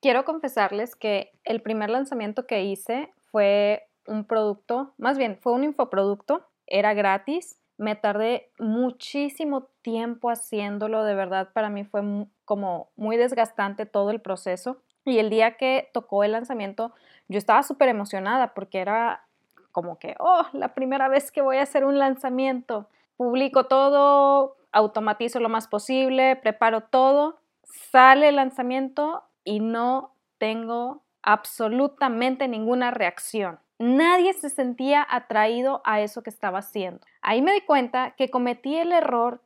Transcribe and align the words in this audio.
quiero 0.00 0.24
confesarles 0.24 0.96
que 0.96 1.32
el 1.44 1.60
primer 1.60 1.90
lanzamiento 1.90 2.46
que 2.46 2.64
hice 2.64 3.12
fue 3.30 3.88
un 4.06 4.24
producto, 4.24 4.94
más 4.98 5.18
bien 5.18 5.38
fue 5.40 5.52
un 5.52 5.64
infoproducto, 5.64 6.46
era 6.66 6.94
gratis. 6.94 7.60
Me 7.76 7.94
tardé 7.94 8.50
muchísimo 8.58 9.68
tiempo 9.82 10.30
haciéndolo, 10.30 11.04
de 11.04 11.14
verdad 11.14 11.50
para 11.52 11.68
mí 11.68 11.84
fue 11.84 12.02
como 12.44 12.90
muy 12.96 13.16
desgastante 13.16 13.86
todo 13.86 14.10
el 14.10 14.20
proceso. 14.20 14.82
Y 15.04 15.18
el 15.18 15.30
día 15.30 15.56
que 15.56 15.88
tocó 15.92 16.24
el 16.24 16.32
lanzamiento, 16.32 16.92
yo 17.28 17.38
estaba 17.38 17.62
súper 17.62 17.88
emocionada 17.88 18.52
porque 18.54 18.80
era 18.80 19.24
como 19.70 19.98
que, 19.98 20.16
oh, 20.18 20.44
la 20.52 20.74
primera 20.74 21.08
vez 21.08 21.30
que 21.30 21.40
voy 21.40 21.58
a 21.58 21.62
hacer 21.62 21.84
un 21.84 21.98
lanzamiento. 21.98 22.88
Publico 23.16 23.66
todo, 23.66 24.56
automatizo 24.72 25.40
lo 25.40 25.48
más 25.48 25.68
posible, 25.68 26.36
preparo 26.36 26.82
todo, 26.82 27.38
sale 27.62 28.28
el 28.28 28.36
lanzamiento 28.36 29.22
y 29.48 29.60
no 29.60 30.12
tengo 30.36 31.02
absolutamente 31.22 32.48
ninguna 32.48 32.90
reacción. 32.90 33.58
Nadie 33.78 34.34
se 34.34 34.50
sentía 34.50 35.06
atraído 35.08 35.80
a 35.84 36.02
eso 36.02 36.22
que 36.22 36.28
estaba 36.28 36.58
haciendo. 36.58 37.00
Ahí 37.22 37.40
me 37.40 37.54
di 37.54 37.62
cuenta 37.62 38.14
que 38.16 38.28
cometí 38.28 38.76
el 38.76 38.92
error 38.92 39.40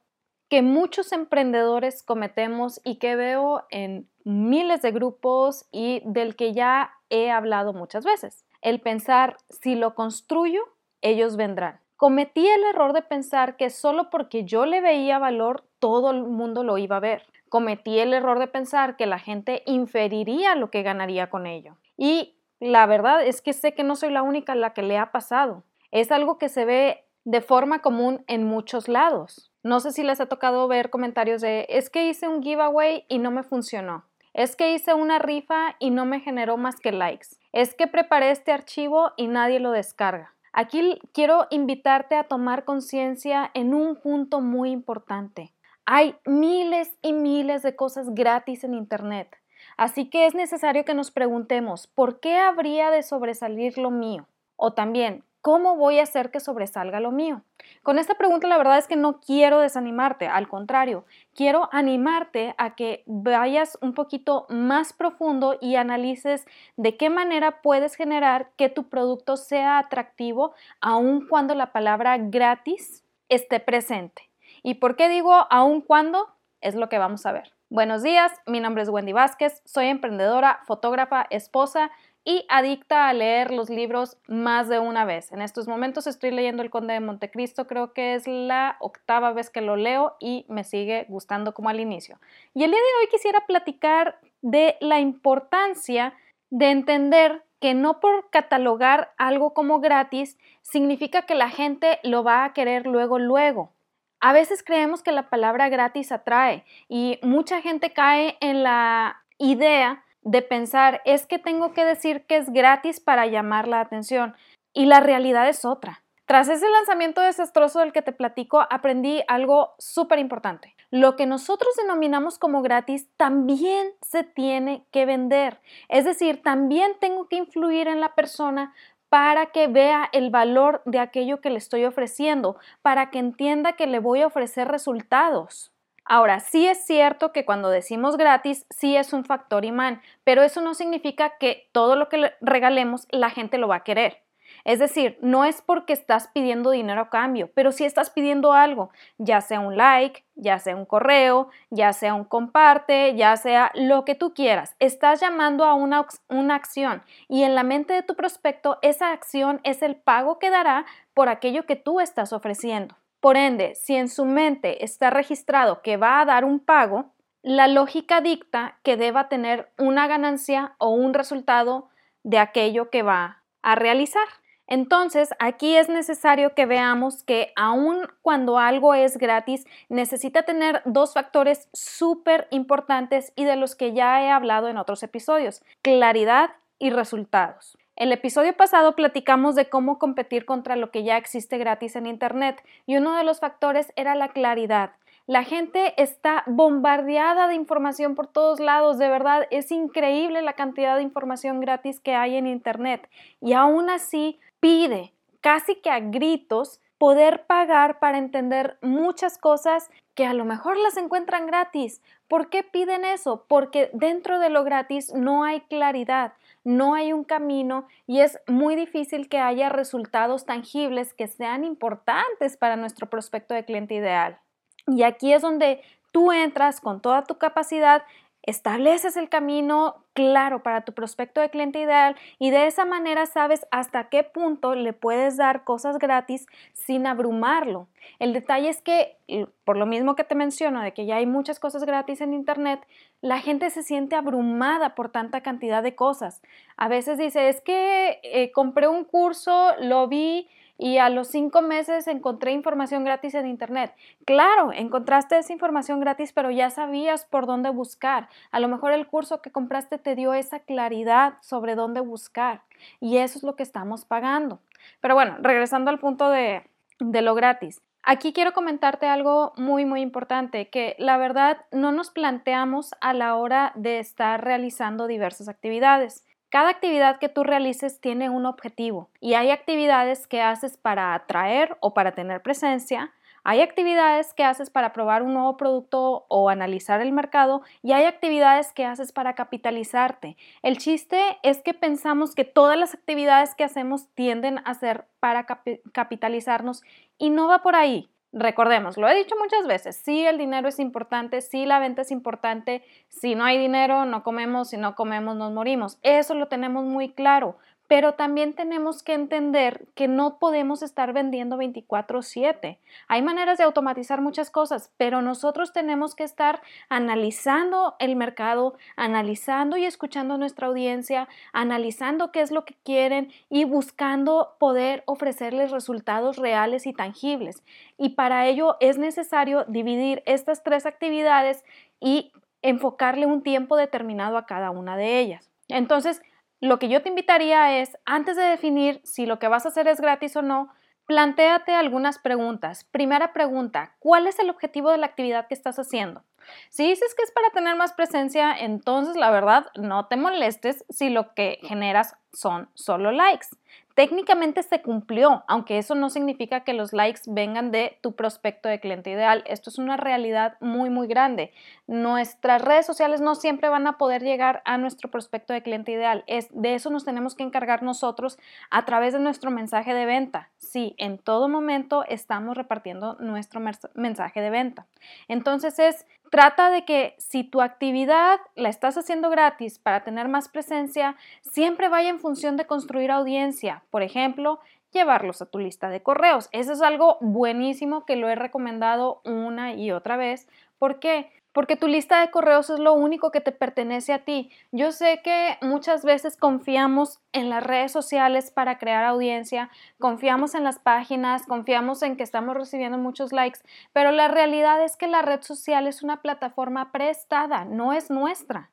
que 0.48 0.61
muchos 0.61 1.12
emprendedores 1.12 2.02
cometemos 2.02 2.80
y 2.83 2.97
que 2.97 3.15
veo 3.15 3.65
en 3.70 4.11
miles 4.25 4.83
de 4.83 4.91
grupos 4.91 5.66
y 5.70 6.03
del 6.05 6.34
que 6.34 6.53
ya 6.53 6.92
he 7.09 7.30
hablado 7.30 7.73
muchas 7.73 8.05
veces. 8.05 8.45
El 8.61 8.80
pensar, 8.80 9.37
si 9.50 9.77
lo 9.77 9.95
construyo, 9.95 10.62
ellos 11.00 11.37
vendrán. 11.37 11.81
Cometí 12.02 12.45
el 12.48 12.65
error 12.65 12.92
de 12.92 13.02
pensar 13.02 13.56
que 13.56 13.70
solo 13.70 14.11
porque 14.11 14.45
yo 14.45 14.66
le 14.66 14.80
veía 14.80 15.20
valor, 15.20 15.62
todo 15.79 16.11
el 16.11 16.25
mundo 16.25 16.65
lo 16.65 16.77
iba 16.77 16.97
a 16.97 17.01
ver 17.01 17.23
cometí 17.52 17.98
el 17.98 18.15
error 18.15 18.38
de 18.38 18.47
pensar 18.47 18.97
que 18.97 19.05
la 19.05 19.19
gente 19.19 19.62
inferiría 19.66 20.55
lo 20.55 20.70
que 20.70 20.83
ganaría 20.83 21.28
con 21.28 21.47
ello. 21.47 21.77
Y 21.98 22.38
la 22.61 22.87
verdad 22.87 23.23
es 23.23 23.42
que 23.42 23.52
sé 23.52 23.75
que 23.75 23.84
no 23.84 23.95
soy 23.95 24.11
la 24.11 24.23
única 24.23 24.55
a 24.55 24.56
la 24.56 24.73
que 24.73 24.80
le 24.80 24.97
ha 24.97 25.12
pasado. 25.12 25.62
Es 25.91 26.11
algo 26.12 26.39
que 26.39 26.48
se 26.48 26.64
ve 26.64 27.05
de 27.25 27.42
forma 27.42 27.80
común 27.80 28.25
en 28.27 28.45
muchos 28.45 28.89
lados. 28.89 29.53
No 29.62 29.80
sé 29.80 29.92
si 29.92 30.03
les 30.03 30.19
ha 30.19 30.30
tocado 30.30 30.67
ver 30.67 30.89
comentarios 30.89 31.42
de 31.42 31.67
es 31.69 31.91
que 31.91 32.08
hice 32.08 32.27
un 32.27 32.42
giveaway 32.42 33.05
y 33.11 33.19
no 33.19 33.30
me 33.30 33.42
funcionó. 33.42 34.06
Es 34.33 34.56
que 34.56 34.73
hice 34.73 34.95
una 34.95 35.19
rifa 35.19 35.77
y 35.78 35.91
no 35.91 36.06
me 36.06 36.20
generó 36.20 36.56
más 36.56 36.77
que 36.80 36.91
likes. 36.91 37.36
Es 37.53 37.75
que 37.75 37.86
preparé 37.86 38.30
este 38.30 38.53
archivo 38.53 39.12
y 39.19 39.27
nadie 39.27 39.61
lo 39.61 39.73
descarga. 39.73 40.31
Aquí 40.53 41.00
quiero 41.14 41.47
invitarte 41.50 42.14
a 42.14 42.25
tomar 42.25 42.64
conciencia 42.64 43.50
en 43.55 43.72
un 43.72 43.97
punto 43.97 44.41
muy 44.41 44.70
importante. 44.70 45.55
Hay 45.86 46.14
miles 46.27 46.95
y 47.00 47.14
miles 47.14 47.62
de 47.62 47.75
cosas 47.75 48.14
gratis 48.14 48.62
en 48.62 48.75
Internet. 48.75 49.34
Así 49.77 50.11
que 50.11 50.27
es 50.27 50.34
necesario 50.34 50.84
que 50.84 50.95
nos 50.95 51.11
preguntemos, 51.11 51.86
¿por 51.86 52.20
qué 52.20 52.36
habría 52.36 52.91
de 52.91 53.03
sobresalir 53.03 53.78
lo 53.78 53.91
mío? 53.91 54.27
O 54.56 54.75
también, 54.75 55.25
¿cómo 55.43 55.77
voy 55.77 55.98
a 55.98 56.05
hacer 56.05 56.31
que 56.31 56.41
sobresalga 56.41 57.01
lo 57.01 57.11
mío? 57.11 57.43
Con 57.83 57.98
esta 57.98 58.15
pregunta 58.15 58.47
la 58.47 58.57
verdad 58.57 58.79
es 58.79 58.87
que 58.87 58.97
no 58.97 59.21
quiero 59.21 59.59
desanimarte, 59.59 60.29
al 60.29 60.48
contrario, 60.48 61.05
quiero 61.35 61.69
animarte 61.73 62.55
a 62.57 62.75
que 62.75 63.03
vayas 63.07 63.77
un 63.83 63.93
poquito 63.93 64.47
más 64.48 64.93
profundo 64.93 65.59
y 65.61 65.77
analices 65.77 66.47
de 66.77 66.97
qué 66.97 67.11
manera 67.11 67.61
puedes 67.61 67.97
generar 67.97 68.51
que 68.57 68.69
tu 68.69 68.89
producto 68.89 69.37
sea 69.37 69.79
atractivo 69.79 70.55
aun 70.81 71.27
cuando 71.29 71.55
la 71.55 71.73
palabra 71.73 72.17
gratis 72.19 73.05
esté 73.29 73.61
presente. 73.61 74.31
¿Y 74.63 74.75
por 74.75 74.97
qué 74.97 75.09
digo 75.09 75.47
aún 75.51 75.81
cuando? 75.81 76.29
Es 76.61 76.77
lo 76.77 76.89
que 76.89 76.98
vamos 76.98 77.27
a 77.27 77.33
ver. 77.33 77.53
Buenos 77.69 78.03
días, 78.03 78.31
mi 78.47 78.61
nombre 78.61 78.83
es 78.83 78.91
Wendy 78.91 79.15
Vázquez, 79.15 79.63
soy 79.65 79.87
emprendedora, 79.87 80.61
fotógrafa, 80.67 81.27
esposa 81.31 81.91
y 82.25 82.45
adicta 82.48 83.09
a 83.09 83.12
leer 83.12 83.51
los 83.51 83.69
libros 83.69 84.17
más 84.28 84.69
de 84.69 84.78
una 84.78 85.05
vez. 85.05 85.33
En 85.33 85.42
estos 85.42 85.67
momentos 85.67 86.06
estoy 86.06 86.31
leyendo 86.31 86.62
El 86.62 86.70
Conde 86.70 86.95
de 86.95 87.01
Montecristo, 87.01 87.67
creo 87.67 87.92
que 87.92 88.14
es 88.14 88.27
la 88.27 88.77
octava 88.80 89.33
vez 89.33 89.51
que 89.51 89.61
lo 89.61 89.77
leo 89.77 90.17
y 90.20 90.46
me 90.48 90.64
sigue 90.64 91.07
gustando 91.08 91.52
como 91.52 91.69
al 91.69 91.80
inicio. 91.80 92.19
Y 92.55 92.63
el 92.63 92.70
día 92.70 92.80
de 92.80 93.01
hoy 93.01 93.11
quisiera 93.11 93.45
platicar 93.46 94.19
de 94.41 94.77
la 94.80 95.01
importancia 95.01 96.14
de 96.51 96.70
entender 96.70 97.42
que 97.61 97.74
no 97.74 98.01
por 98.01 98.29
catalogar 98.30 99.13
algo 99.19 99.55
como 99.55 99.80
gratis 99.80 100.36
significa 100.63 101.23
que 101.23 101.35
la 101.35 101.48
gente 101.48 101.98
lo 102.02 102.25
va 102.25 102.45
a 102.45 102.52
querer 102.52 102.86
luego 102.86 103.19
luego. 103.19 103.73
A 104.20 104.33
veces 104.33 104.63
creemos 104.63 105.02
que 105.02 105.13
la 105.13 105.30
palabra 105.30 105.69
gratis 105.69 106.13
atrae 106.13 106.64
y 106.89 107.19
mucha 107.23 107.61
gente 107.61 107.92
cae 107.92 108.36
en 108.41 108.63
la 108.63 109.23
idea 109.39 110.05
de 110.22 110.42
pensar 110.42 111.02
es 111.05 111.27
que 111.27 111.38
tengo 111.38 111.72
que 111.72 111.84
decir 111.84 112.24
que 112.27 112.36
es 112.36 112.50
gratis 112.50 113.00
para 113.00 113.27
llamar 113.27 113.68
la 113.68 113.80
atención 113.80 114.34
y 114.72 114.86
la 114.86 115.00
realidad 115.00 115.48
es 115.48 115.64
otra. 115.64 116.02
Tras 116.27 116.48
ese 116.48 116.70
lanzamiento 116.70 117.20
desastroso 117.20 117.80
del 117.80 117.92
que 117.92 118.00
te 118.00 118.12
platico, 118.12 118.64
aprendí 118.70 119.22
algo 119.28 119.74
súper 119.78 120.18
importante. 120.18 120.74
Lo 120.90 121.16
que 121.16 121.27
nosotros 121.27 121.74
denominamos 121.77 122.38
como 122.38 122.62
gratis 122.62 123.08
también 123.16 123.88
se 124.02 124.22
tiene 124.22 124.84
que 124.92 125.05
vender. 125.05 125.60
Es 125.88 126.05
decir, 126.05 126.42
también 126.42 126.92
tengo 127.00 127.28
que 127.28 127.36
influir 127.36 127.89
en 127.89 128.00
la 128.00 128.14
persona 128.14 128.72
para 129.08 129.46
que 129.46 129.66
vea 129.66 130.08
el 130.12 130.31
valor 130.31 130.81
de 130.87 131.00
aquello 131.00 131.40
que 131.40 131.50
le 131.50 131.58
estoy 131.58 131.84
ofreciendo, 131.84 132.56
para 132.81 133.10
que 133.10 133.19
entienda 133.19 133.72
que 133.72 133.87
le 133.87 133.99
voy 133.99 134.22
a 134.22 134.26
ofrecer 134.26 134.69
resultados. 134.69 135.71
Ahora, 136.05 136.40
sí 136.40 136.67
es 136.67 136.85
cierto 136.85 137.32
que 137.32 137.44
cuando 137.44 137.70
decimos 137.70 138.17
gratis, 138.17 138.67
sí 138.70 138.96
es 138.96 139.12
un 139.12 139.25
factor 139.25 139.64
imán, 139.64 140.02
pero 140.25 140.43
eso 140.43 140.61
no 140.61 140.75
significa 140.75 141.38
que 141.38 141.69
todo 141.73 141.96
lo 141.96 142.08
que 142.08 142.19
le 142.19 142.35
regalemos 142.40 143.06
la 143.11 143.31
gente 143.31 143.58
lo 143.58 143.69
va 143.69 143.76
a 143.76 143.85
querer. 143.85 144.23
Es 144.64 144.79
decir, 144.79 145.19
no 145.20 145.44
es 145.44 145.62
porque 145.62 145.93
estás 145.93 146.29
pidiendo 146.29 146.70
dinero 146.70 147.02
a 147.02 147.11
cambio, 147.11 147.50
pero 147.55 147.73
si 147.73 147.85
estás 147.85 148.11
pidiendo 148.11 148.52
algo, 148.52 148.90
ya 149.19 149.40
sea 149.40 149.61
un 149.61 149.76
like, 149.76 150.25
ya 150.35 150.58
sea 150.58 150.76
un 150.76 150.87
correo, 150.87 151.49
ya 151.70 151.93
sea 151.93 152.14
un 152.14 152.25
comparte, 152.25 153.14
ya 153.17 153.37
sea 153.37 153.70
lo 153.75 154.05
que 154.05 154.14
tú 154.14 154.34
quieras. 154.34 154.76
Estás 154.79 155.20
llamando 155.20 155.64
a 155.64 155.75
una, 155.75 156.06
una 156.29 156.55
acción 156.55 157.02
y 157.29 157.43
en 157.43 157.55
la 157.55 157.64
mente 157.64 157.93
de 157.94 158.02
tu 158.02 158.14
prospecto 158.14 158.79
esa 158.82 159.12
acción 159.12 159.61
es 159.64 159.82
el 159.82 159.96
pago 159.96 160.38
que 160.38 160.50
dará 160.50 160.84
por 161.14 161.29
aquello 161.29 161.67
que 161.67 161.76
tú 161.76 162.00
estás 162.00 162.32
ofreciendo. 162.32 162.96
Por 163.22 163.37
ende, 163.37 163.76
si 163.76 163.94
en 163.94 164.08
su 164.08 164.25
mente 164.25 164.84
está 164.84 165.08
registrado 165.08 165.81
que 165.81 165.96
va 165.96 166.20
a 166.20 166.25
dar 166.25 166.44
un 166.44 166.58
pago, 166.58 167.14
la 167.40 167.69
lógica 167.69 168.20
dicta 168.20 168.81
que 168.82 168.96
deba 168.96 169.28
tener 169.28 169.70
una 169.78 170.08
ganancia 170.08 170.75
o 170.78 170.88
un 170.88 171.14
resultado 171.14 171.88
de 172.25 172.38
aquello 172.38 172.90
que 172.90 173.05
va 173.05 173.44
a 173.62 173.76
realizar. 173.76 174.26
Entonces, 174.66 175.31
aquí 175.38 175.76
es 175.76 175.88
necesario 175.88 176.56
que 176.56 176.66
veamos 176.66 177.22
que 177.22 177.52
aun 177.55 178.08
cuando 178.22 178.58
algo 178.58 178.93
es 178.93 179.16
gratis, 179.16 179.66
necesita 179.88 180.43
tener 180.43 180.82
dos 180.84 181.14
factores 181.14 181.69
súper 181.72 182.49
importantes 182.50 183.32
y 183.37 183.44
de 183.44 183.54
los 183.54 183.76
que 183.76 183.93
ya 183.93 184.20
he 184.20 184.31
hablado 184.31 184.66
en 184.66 184.78
otros 184.78 185.04
episodios, 185.04 185.62
claridad 185.81 186.50
y 186.81 186.90
resultados. 186.90 187.78
El 187.94 188.11
episodio 188.11 188.56
pasado 188.56 188.97
platicamos 188.97 189.55
de 189.55 189.69
cómo 189.69 189.99
competir 189.99 190.47
contra 190.47 190.76
lo 190.76 190.91
que 190.91 191.05
ya 191.05 191.19
existe 191.19 191.58
gratis 191.58 191.94
en 191.94 192.06
Internet 192.06 192.64
y 192.87 192.97
uno 192.97 193.14
de 193.17 193.23
los 193.25 193.41
factores 193.41 193.93
era 193.97 194.14
la 194.14 194.29
claridad. 194.29 194.93
La 195.26 195.44
gente 195.44 195.93
está 196.02 196.43
bombardeada 196.47 197.49
de 197.49 197.55
información 197.55 198.14
por 198.14 198.26
todos 198.29 198.61
lados, 198.61 198.99
de 198.99 199.08
verdad 199.08 199.47
es 199.50 199.70
increíble 199.70 200.41
la 200.41 200.55
cantidad 200.55 200.97
de 200.97 201.02
información 201.02 201.61
gratis 201.61 202.00
que 202.00 202.14
hay 202.14 202.37
en 202.37 202.47
Internet 202.47 203.08
y 203.41 203.52
aún 203.52 203.91
así 203.91 204.41
pide 204.58 205.12
casi 205.43 205.76
que 205.76 205.91
a 205.91 206.00
gritos 206.00 206.81
poder 206.97 207.44
pagar 207.47 207.99
para 207.99 208.17
entender 208.17 208.79
muchas 208.81 209.37
cosas 209.37 209.91
que 210.14 210.26
a 210.26 210.34
lo 210.34 210.44
mejor 210.44 210.76
las 210.76 210.96
encuentran 210.96 211.46
gratis. 211.46 212.02
¿Por 212.28 212.50
qué 212.50 212.62
piden 212.62 213.05
eso? 213.05 213.44
Porque 213.49 213.90
dentro 213.93 214.38
de 214.38 214.50
lo 214.50 214.64
gratis 214.64 215.12
no 215.14 215.44
hay 215.44 215.61
claridad, 215.62 216.34
no 216.64 216.94
hay 216.94 217.12
un 217.12 217.25
camino 217.25 217.87
y 218.06 218.20
es 218.20 218.38
muy 218.46 218.76
difícil 218.76 219.28
que 219.28 219.38
haya 219.38 219.69
resultados 219.69 220.44
tangibles 220.44 221.14
que 221.14 221.28
sean 221.28 221.64
importantes 221.64 222.56
para 222.56 222.76
nuestro 222.76 223.08
prospecto 223.08 223.54
de 223.54 223.64
cliente 223.64 223.94
ideal. 223.94 224.38
Y 224.87 225.02
aquí 225.02 225.32
es 225.32 225.42
donde 225.42 225.82
tú 226.12 226.32
entras 226.32 226.81
con 226.81 227.00
toda 227.00 227.25
tu 227.25 227.38
capacidad 227.38 228.02
estableces 228.42 229.16
el 229.16 229.28
camino 229.28 230.04
claro 230.14 230.62
para 230.62 230.82
tu 230.82 230.92
prospecto 230.92 231.40
de 231.40 231.50
cliente 231.50 231.80
ideal 231.80 232.16
y 232.38 232.50
de 232.50 232.66
esa 232.66 232.84
manera 232.84 233.26
sabes 233.26 233.66
hasta 233.70 234.08
qué 234.08 234.24
punto 234.24 234.74
le 234.74 234.92
puedes 234.92 235.36
dar 235.36 235.64
cosas 235.64 235.98
gratis 235.98 236.46
sin 236.72 237.06
abrumarlo. 237.06 237.88
El 238.18 238.32
detalle 238.32 238.68
es 238.68 238.82
que, 238.82 239.16
por 239.64 239.76
lo 239.76 239.86
mismo 239.86 240.16
que 240.16 240.24
te 240.24 240.34
menciono, 240.34 240.82
de 240.82 240.92
que 240.92 241.06
ya 241.06 241.16
hay 241.16 241.26
muchas 241.26 241.60
cosas 241.60 241.84
gratis 241.84 242.20
en 242.20 242.34
Internet, 242.34 242.80
la 243.20 243.38
gente 243.38 243.70
se 243.70 243.82
siente 243.82 244.16
abrumada 244.16 244.94
por 244.94 245.10
tanta 245.10 245.40
cantidad 245.40 245.82
de 245.82 245.94
cosas. 245.94 246.42
A 246.76 246.88
veces 246.88 247.18
dice, 247.18 247.48
es 247.48 247.60
que 247.60 248.18
eh, 248.24 248.50
compré 248.52 248.88
un 248.88 249.04
curso, 249.04 249.72
lo 249.80 250.08
vi 250.08 250.48
y 250.82 250.99
a 250.99 251.08
los 251.11 251.29
cinco 251.29 251.62
meses 251.62 252.08
encontré 252.08 252.50
información 252.50 253.05
gratis 253.05 253.34
en 253.34 253.46
Internet. 253.46 253.94
Claro, 254.25 254.73
encontraste 254.73 255.38
esa 255.38 255.52
información 255.52 256.00
gratis, 256.00 256.32
pero 256.32 256.50
ya 256.50 256.70
sabías 256.70 257.25
por 257.25 257.46
dónde 257.46 257.70
buscar. 257.70 258.29
A 258.50 258.58
lo 258.58 258.67
mejor 258.67 258.90
el 258.90 259.06
curso 259.06 259.40
que 259.40 259.52
compraste 259.52 259.99
te 259.99 260.17
dio 260.17 260.34
esa 260.34 260.58
claridad 260.58 261.34
sobre 261.40 261.76
dónde 261.76 262.00
buscar 262.00 262.62
y 262.99 263.19
eso 263.19 263.38
es 263.38 263.44
lo 263.44 263.55
que 263.55 263.62
estamos 263.62 264.05
pagando. 264.05 264.58
Pero 265.00 265.14
bueno, 265.14 265.37
regresando 265.40 265.88
al 265.88 266.00
punto 266.00 266.29
de, 266.31 266.64
de 266.99 267.23
lo 267.23 267.37
gratis. 267.37 267.81
Aquí 268.02 268.32
quiero 268.32 268.52
comentarte 268.52 269.06
algo 269.06 269.52
muy, 269.56 269.85
muy 269.85 270.00
importante, 270.00 270.69
que 270.69 270.96
la 270.99 271.17
verdad 271.17 271.58
no 271.70 271.93
nos 271.93 272.11
planteamos 272.11 272.90
a 273.00 273.14
la 273.14 273.37
hora 273.37 273.70
de 273.76 274.00
estar 274.00 274.43
realizando 274.43 275.06
diversas 275.06 275.49
actividades. 275.49 276.26
Cada 276.52 276.69
actividad 276.69 277.19
que 277.19 277.31
tú 277.31 277.44
realices 277.44 277.99
tiene 277.99 278.28
un 278.28 278.44
objetivo 278.44 279.08
y 279.20 279.32
hay 279.32 279.50
actividades 279.50 280.26
que 280.26 280.43
haces 280.43 280.76
para 280.76 281.14
atraer 281.14 281.78
o 281.81 281.94
para 281.94 282.12
tener 282.12 282.43
presencia, 282.43 283.10
hay 283.43 283.62
actividades 283.62 284.34
que 284.34 284.44
haces 284.44 284.69
para 284.69 284.93
probar 284.93 285.22
un 285.22 285.32
nuevo 285.32 285.56
producto 285.56 286.26
o 286.28 286.50
analizar 286.50 287.00
el 287.00 287.10
mercado 287.10 287.62
y 287.81 287.93
hay 287.93 288.04
actividades 288.04 288.70
que 288.75 288.84
haces 288.84 289.12
para 289.12 289.34
capitalizarte. 289.34 290.37
El 290.60 290.76
chiste 290.76 291.19
es 291.43 291.62
que 291.62 291.72
pensamos 291.72 292.34
que 292.34 292.44
todas 292.44 292.78
las 292.78 292.93
actividades 292.93 293.54
que 293.54 293.64
hacemos 293.64 294.08
tienden 294.14 294.60
a 294.66 294.75
ser 294.75 295.06
para 295.20 295.46
capitalizarnos 295.93 296.82
y 297.16 297.31
no 297.31 297.49
va 297.49 297.62
por 297.62 297.76
ahí. 297.76 298.12
Recordemos, 298.34 298.96
lo 298.96 299.06
he 299.08 299.14
dicho 299.14 299.34
muchas 299.38 299.67
veces, 299.67 299.94
sí 299.94 300.25
el 300.25 300.38
dinero 300.38 300.67
es 300.67 300.79
importante, 300.79 301.43
sí 301.43 301.67
la 301.67 301.79
venta 301.79 302.00
es 302.00 302.11
importante, 302.11 302.82
si 303.11 303.34
no 303.34 303.44
hay 303.44 303.58
dinero 303.58 304.06
no 304.06 304.23
comemos, 304.23 304.70
si 304.70 304.79
no 304.79 304.94
comemos 304.94 305.37
nos 305.37 305.52
morimos, 305.52 305.99
eso 306.02 306.34
lo 306.34 306.49
tenemos 306.49 306.87
muy 306.87 307.12
claro, 307.12 307.58
pero 307.92 308.14
también 308.14 308.54
tenemos 308.54 309.02
que 309.02 309.12
entender 309.12 309.86
que 309.94 310.08
no 310.08 310.38
podemos 310.38 310.82
estar 310.82 311.12
vendiendo 311.12 311.58
24/7. 311.58 312.78
Hay 313.06 313.20
maneras 313.20 313.58
de 313.58 313.64
automatizar 313.64 314.22
muchas 314.22 314.50
cosas, 314.50 314.90
pero 314.96 315.20
nosotros 315.20 315.74
tenemos 315.74 316.14
que 316.14 316.24
estar 316.24 316.62
analizando 316.88 317.96
el 317.98 318.16
mercado, 318.16 318.78
analizando 318.96 319.76
y 319.76 319.84
escuchando 319.84 320.32
a 320.32 320.38
nuestra 320.38 320.68
audiencia, 320.68 321.28
analizando 321.52 322.32
qué 322.32 322.40
es 322.40 322.50
lo 322.50 322.64
que 322.64 322.76
quieren 322.82 323.30
y 323.50 323.64
buscando 323.64 324.56
poder 324.58 325.02
ofrecerles 325.04 325.70
resultados 325.70 326.38
reales 326.38 326.86
y 326.86 326.94
tangibles. 326.94 327.62
Y 327.98 328.14
para 328.14 328.46
ello 328.46 328.78
es 328.80 328.96
necesario 328.96 329.66
dividir 329.68 330.22
estas 330.24 330.62
tres 330.62 330.86
actividades 330.86 331.62
y 332.00 332.32
enfocarle 332.62 333.26
un 333.26 333.42
tiempo 333.42 333.76
determinado 333.76 334.38
a 334.38 334.46
cada 334.46 334.70
una 334.70 334.96
de 334.96 335.18
ellas. 335.18 335.50
Entonces, 335.68 336.22
lo 336.62 336.79
que 336.79 336.88
yo 336.88 337.03
te 337.03 337.09
invitaría 337.09 337.81
es, 337.81 337.99
antes 338.06 338.37
de 338.37 338.44
definir 338.44 339.00
si 339.03 339.26
lo 339.26 339.41
que 339.41 339.49
vas 339.49 339.67
a 339.67 339.70
hacer 339.70 339.88
es 339.88 340.00
gratis 340.00 340.37
o 340.37 340.43
no, 340.43 340.73
plantéate 341.06 341.75
algunas 341.75 342.20
preguntas. 342.20 342.85
Primera 342.85 343.32
pregunta, 343.32 343.97
¿cuál 343.99 344.29
es 344.29 344.38
el 344.38 344.49
objetivo 344.49 344.93
de 344.93 344.99
la 344.99 345.06
actividad 345.06 345.49
que 345.49 345.55
estás 345.55 345.81
haciendo? 345.81 346.23
Si 346.70 346.87
dices 346.87 347.17
que 347.17 347.25
es 347.25 347.32
para 347.32 347.50
tener 347.50 347.75
más 347.75 347.93
presencia, 347.93 348.53
entonces 348.56 349.17
la 349.17 349.31
verdad 349.31 349.67
no 349.75 350.06
te 350.06 350.17
molestes 350.17 350.85
si 350.88 351.11
lo 351.11 351.35
que 351.35 351.59
generas 351.62 352.17
son 352.32 352.70
solo 352.75 353.11
likes 353.11 353.49
técnicamente 353.94 354.62
se 354.62 354.82
cumplió, 354.82 355.44
aunque 355.48 355.78
eso 355.78 355.94
no 355.94 356.10
significa 356.10 356.64
que 356.64 356.72
los 356.72 356.92
likes 356.92 357.22
vengan 357.26 357.70
de 357.70 357.98
tu 358.00 358.14
prospecto 358.14 358.68
de 358.68 358.80
cliente 358.80 359.10
ideal. 359.10 359.44
Esto 359.46 359.70
es 359.70 359.78
una 359.78 359.96
realidad 359.96 360.56
muy, 360.60 360.90
muy 360.90 361.06
grande. 361.06 361.52
Nuestras 361.86 362.62
redes 362.62 362.86
sociales 362.86 363.20
no 363.20 363.34
siempre 363.34 363.68
van 363.68 363.86
a 363.86 363.98
poder 363.98 364.22
llegar 364.22 364.62
a 364.64 364.78
nuestro 364.78 365.10
prospecto 365.10 365.52
de 365.52 365.62
cliente 365.62 365.92
ideal. 365.92 366.24
Es, 366.26 366.48
de 366.52 366.74
eso 366.74 366.90
nos 366.90 367.04
tenemos 367.04 367.34
que 367.34 367.42
encargar 367.42 367.82
nosotros 367.82 368.38
a 368.70 368.84
través 368.84 369.12
de 369.12 369.20
nuestro 369.20 369.50
mensaje 369.50 369.94
de 369.94 370.06
venta. 370.06 370.50
Sí, 370.58 370.94
en 370.98 371.18
todo 371.18 371.48
momento 371.48 372.04
estamos 372.08 372.56
repartiendo 372.56 373.16
nuestro 373.20 373.60
mensaje 373.94 374.40
de 374.40 374.50
venta. 374.50 374.86
Entonces 375.28 375.78
es 375.78 376.06
Trata 376.32 376.70
de 376.70 376.87
que 376.87 377.14
si 377.19 377.44
tu 377.44 377.61
actividad 377.61 378.40
la 378.55 378.70
estás 378.70 378.96
haciendo 378.96 379.29
gratis 379.29 379.79
para 379.79 380.02
tener 380.02 380.29
más 380.29 380.49
presencia, 380.49 381.14
siempre 381.43 381.90
vaya 381.90 382.08
en 382.08 382.20
función 382.20 382.56
de 382.56 382.64
construir 382.64 383.11
audiencia. 383.11 383.82
Por 383.90 384.02
ejemplo, 384.02 384.58
llevarlos 384.94 385.43
a 385.43 385.50
tu 385.50 385.58
lista 385.58 385.90
de 385.90 386.02
correos. 386.02 386.49
Eso 386.52 386.73
es 386.73 386.81
algo 386.81 387.19
buenísimo 387.20 388.06
que 388.06 388.17
lo 388.17 388.31
he 388.31 388.34
recomendado 388.34 389.20
una 389.26 389.75
y 389.75 389.93
otra 389.93 390.17
vez. 390.17 390.49
¿Por 390.79 391.00
qué? 391.00 391.31
Porque 391.52 391.76
tu 391.76 391.87
lista 391.87 392.20
de 392.20 392.31
correos 392.31 392.70
es 392.70 392.78
lo 392.78 392.94
único 392.94 393.31
que 393.31 393.40
te 393.40 393.52
pertenece 393.52 394.12
a 394.12 394.25
ti. 394.25 394.50
Yo 394.72 394.93
sé 394.93 395.20
que 395.22 395.58
muchas 395.60 396.04
veces 396.04 396.37
confiamos 396.37 397.20
en 397.32 397.50
las 397.50 397.62
redes 397.62 397.93
sociales 397.93 398.50
para 398.50 398.78
crear 398.78 399.04
audiencia, 399.04 399.70
confiamos 399.99 400.54
en 400.54 400.64
las 400.64 400.78
páginas, 400.78 401.46
confiamos 401.46 402.02
en 402.02 402.16
que 402.16 402.22
estamos 402.22 402.56
recibiendo 402.56 402.99
muchos 402.99 403.32
likes, 403.32 403.60
pero 403.93 404.12
la 404.12 404.28
realidad 404.28 404.82
es 404.82 404.96
que 404.96 405.06
la 405.06 405.22
red 405.22 405.43
social 405.43 405.87
es 405.87 406.02
una 406.02 406.22
plataforma 406.22 406.93
prestada, 406.93 407.64
no 407.64 407.93
es 407.93 408.10
nuestra. 408.10 408.70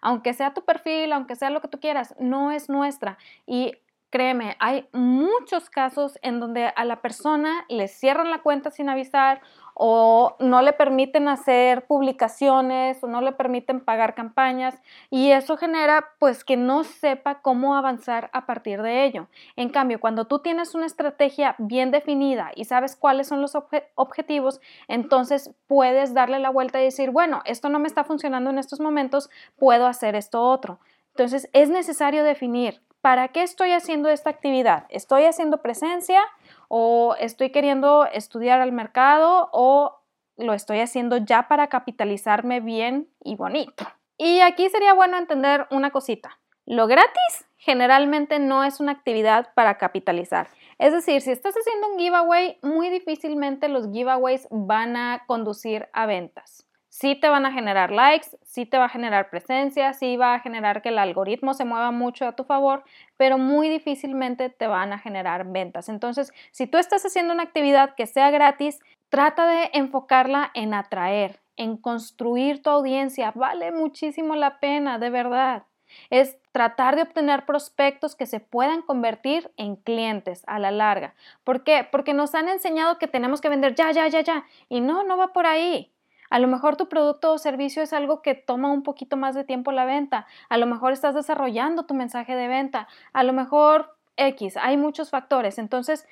Aunque 0.00 0.34
sea 0.34 0.52
tu 0.52 0.64
perfil, 0.64 1.12
aunque 1.12 1.36
sea 1.36 1.50
lo 1.50 1.60
que 1.60 1.68
tú 1.68 1.78
quieras, 1.78 2.14
no 2.18 2.50
es 2.50 2.68
nuestra. 2.68 3.18
Y 3.46 3.76
créeme, 4.12 4.56
hay 4.58 4.86
muchos 4.92 5.70
casos 5.70 6.18
en 6.22 6.38
donde 6.38 6.66
a 6.76 6.84
la 6.84 7.00
persona 7.00 7.64
le 7.68 7.88
cierran 7.88 8.30
la 8.30 8.42
cuenta 8.42 8.70
sin 8.70 8.90
avisar 8.90 9.40
o 9.74 10.36
no 10.38 10.62
le 10.62 10.72
permiten 10.72 11.28
hacer 11.28 11.86
publicaciones 11.86 13.02
o 13.02 13.06
no 13.06 13.20
le 13.20 13.32
permiten 13.32 13.80
pagar 13.80 14.14
campañas 14.14 14.80
y 15.10 15.30
eso 15.30 15.56
genera 15.56 16.10
pues 16.18 16.44
que 16.44 16.56
no 16.56 16.84
sepa 16.84 17.40
cómo 17.40 17.74
avanzar 17.74 18.30
a 18.32 18.46
partir 18.46 18.82
de 18.82 19.04
ello. 19.04 19.28
En 19.56 19.70
cambio, 19.70 20.00
cuando 20.00 20.26
tú 20.26 20.40
tienes 20.40 20.74
una 20.74 20.86
estrategia 20.86 21.54
bien 21.58 21.90
definida 21.90 22.52
y 22.54 22.64
sabes 22.64 22.96
cuáles 22.96 23.28
son 23.28 23.40
los 23.40 23.56
objetivos, 23.94 24.60
entonces 24.88 25.54
puedes 25.66 26.14
darle 26.14 26.38
la 26.38 26.50
vuelta 26.50 26.80
y 26.80 26.84
decir, 26.84 27.10
bueno, 27.10 27.42
esto 27.44 27.68
no 27.68 27.78
me 27.78 27.88
está 27.88 28.04
funcionando 28.04 28.50
en 28.50 28.58
estos 28.58 28.80
momentos, 28.80 29.30
puedo 29.56 29.86
hacer 29.86 30.14
esto 30.14 30.42
otro. 30.42 30.80
Entonces 31.14 31.48
es 31.52 31.68
necesario 31.68 32.24
definir 32.24 32.80
¿para 33.02 33.28
qué 33.28 33.42
estoy 33.42 33.72
haciendo 33.72 34.08
esta 34.08 34.30
actividad? 34.30 34.86
¿Estoy 34.88 35.24
haciendo 35.24 35.60
presencia 35.60 36.22
o 36.68 37.14
estoy 37.18 37.50
queriendo 37.50 38.06
estudiar 38.06 38.62
al 38.62 38.72
mercado 38.72 39.50
o 39.52 40.00
lo 40.38 40.54
estoy 40.54 40.80
haciendo 40.80 41.18
ya 41.18 41.48
para 41.48 41.68
capitalizarme 41.68 42.60
bien 42.60 43.10
y 43.22 43.34
bonito? 43.34 43.86
Y 44.16 44.40
aquí 44.40 44.70
sería 44.70 44.94
bueno 44.94 45.18
entender 45.18 45.66
una 45.70 45.90
cosita. 45.90 46.38
Lo 46.64 46.86
gratis 46.86 47.44
generalmente 47.56 48.38
no 48.38 48.64
es 48.64 48.78
una 48.78 48.92
actividad 48.92 49.52
para 49.54 49.78
capitalizar. 49.78 50.48
Es 50.78 50.92
decir, 50.92 51.20
si 51.20 51.32
estás 51.32 51.54
haciendo 51.56 51.88
un 51.90 51.98
giveaway, 51.98 52.58
muy 52.62 52.88
difícilmente 52.88 53.68
los 53.68 53.90
giveaways 53.90 54.46
van 54.50 54.96
a 54.96 55.24
conducir 55.26 55.88
a 55.92 56.06
ventas 56.06 56.68
sí 56.92 57.16
te 57.16 57.30
van 57.30 57.46
a 57.46 57.52
generar 57.52 57.90
likes, 57.90 58.36
sí 58.42 58.66
te 58.66 58.76
va 58.76 58.84
a 58.84 58.88
generar 58.90 59.30
presencia, 59.30 59.94
sí 59.94 60.18
va 60.18 60.34
a 60.34 60.40
generar 60.40 60.82
que 60.82 60.90
el 60.90 60.98
algoritmo 60.98 61.54
se 61.54 61.64
mueva 61.64 61.90
mucho 61.90 62.26
a 62.26 62.36
tu 62.36 62.44
favor, 62.44 62.84
pero 63.16 63.38
muy 63.38 63.70
difícilmente 63.70 64.50
te 64.50 64.66
van 64.66 64.92
a 64.92 64.98
generar 64.98 65.50
ventas. 65.50 65.88
Entonces, 65.88 66.34
si 66.50 66.66
tú 66.66 66.76
estás 66.76 67.02
haciendo 67.06 67.32
una 67.32 67.44
actividad 67.44 67.94
que 67.94 68.04
sea 68.04 68.30
gratis, 68.30 68.78
trata 69.08 69.46
de 69.46 69.70
enfocarla 69.72 70.50
en 70.52 70.74
atraer, 70.74 71.40
en 71.56 71.78
construir 71.78 72.62
tu 72.62 72.68
audiencia. 72.68 73.32
Vale 73.34 73.72
muchísimo 73.72 74.36
la 74.36 74.60
pena, 74.60 74.98
de 74.98 75.08
verdad. 75.08 75.62
Es 76.10 76.36
tratar 76.52 76.96
de 76.96 77.02
obtener 77.02 77.46
prospectos 77.46 78.14
que 78.14 78.26
se 78.26 78.38
puedan 78.38 78.82
convertir 78.82 79.50
en 79.56 79.76
clientes 79.76 80.42
a 80.46 80.58
la 80.58 80.70
larga. 80.70 81.14
¿Por 81.42 81.64
qué? 81.64 81.88
Porque 81.90 82.12
nos 82.12 82.34
han 82.34 82.50
enseñado 82.50 82.98
que 82.98 83.08
tenemos 83.08 83.40
que 83.40 83.48
vender 83.48 83.74
ya, 83.74 83.92
ya, 83.92 84.08
ya, 84.08 84.20
ya. 84.20 84.44
Y 84.68 84.82
no, 84.82 85.04
no 85.04 85.16
va 85.16 85.32
por 85.32 85.46
ahí. 85.46 85.88
A 86.32 86.38
lo 86.38 86.48
mejor 86.48 86.76
tu 86.76 86.88
producto 86.88 87.34
o 87.34 87.36
servicio 87.36 87.82
es 87.82 87.92
algo 87.92 88.22
que 88.22 88.34
toma 88.34 88.72
un 88.72 88.82
poquito 88.82 89.18
más 89.18 89.34
de 89.34 89.44
tiempo 89.44 89.70
la 89.70 89.84
venta. 89.84 90.26
A 90.48 90.56
lo 90.56 90.66
mejor 90.66 90.94
estás 90.94 91.14
desarrollando 91.14 91.82
tu 91.82 91.92
mensaje 91.92 92.34
de 92.34 92.48
venta. 92.48 92.88
A 93.12 93.22
lo 93.22 93.34
mejor 93.34 93.94
X. 94.16 94.56
Hay 94.56 94.78
muchos 94.78 95.10
factores. 95.10 95.58
Entonces, 95.58 96.08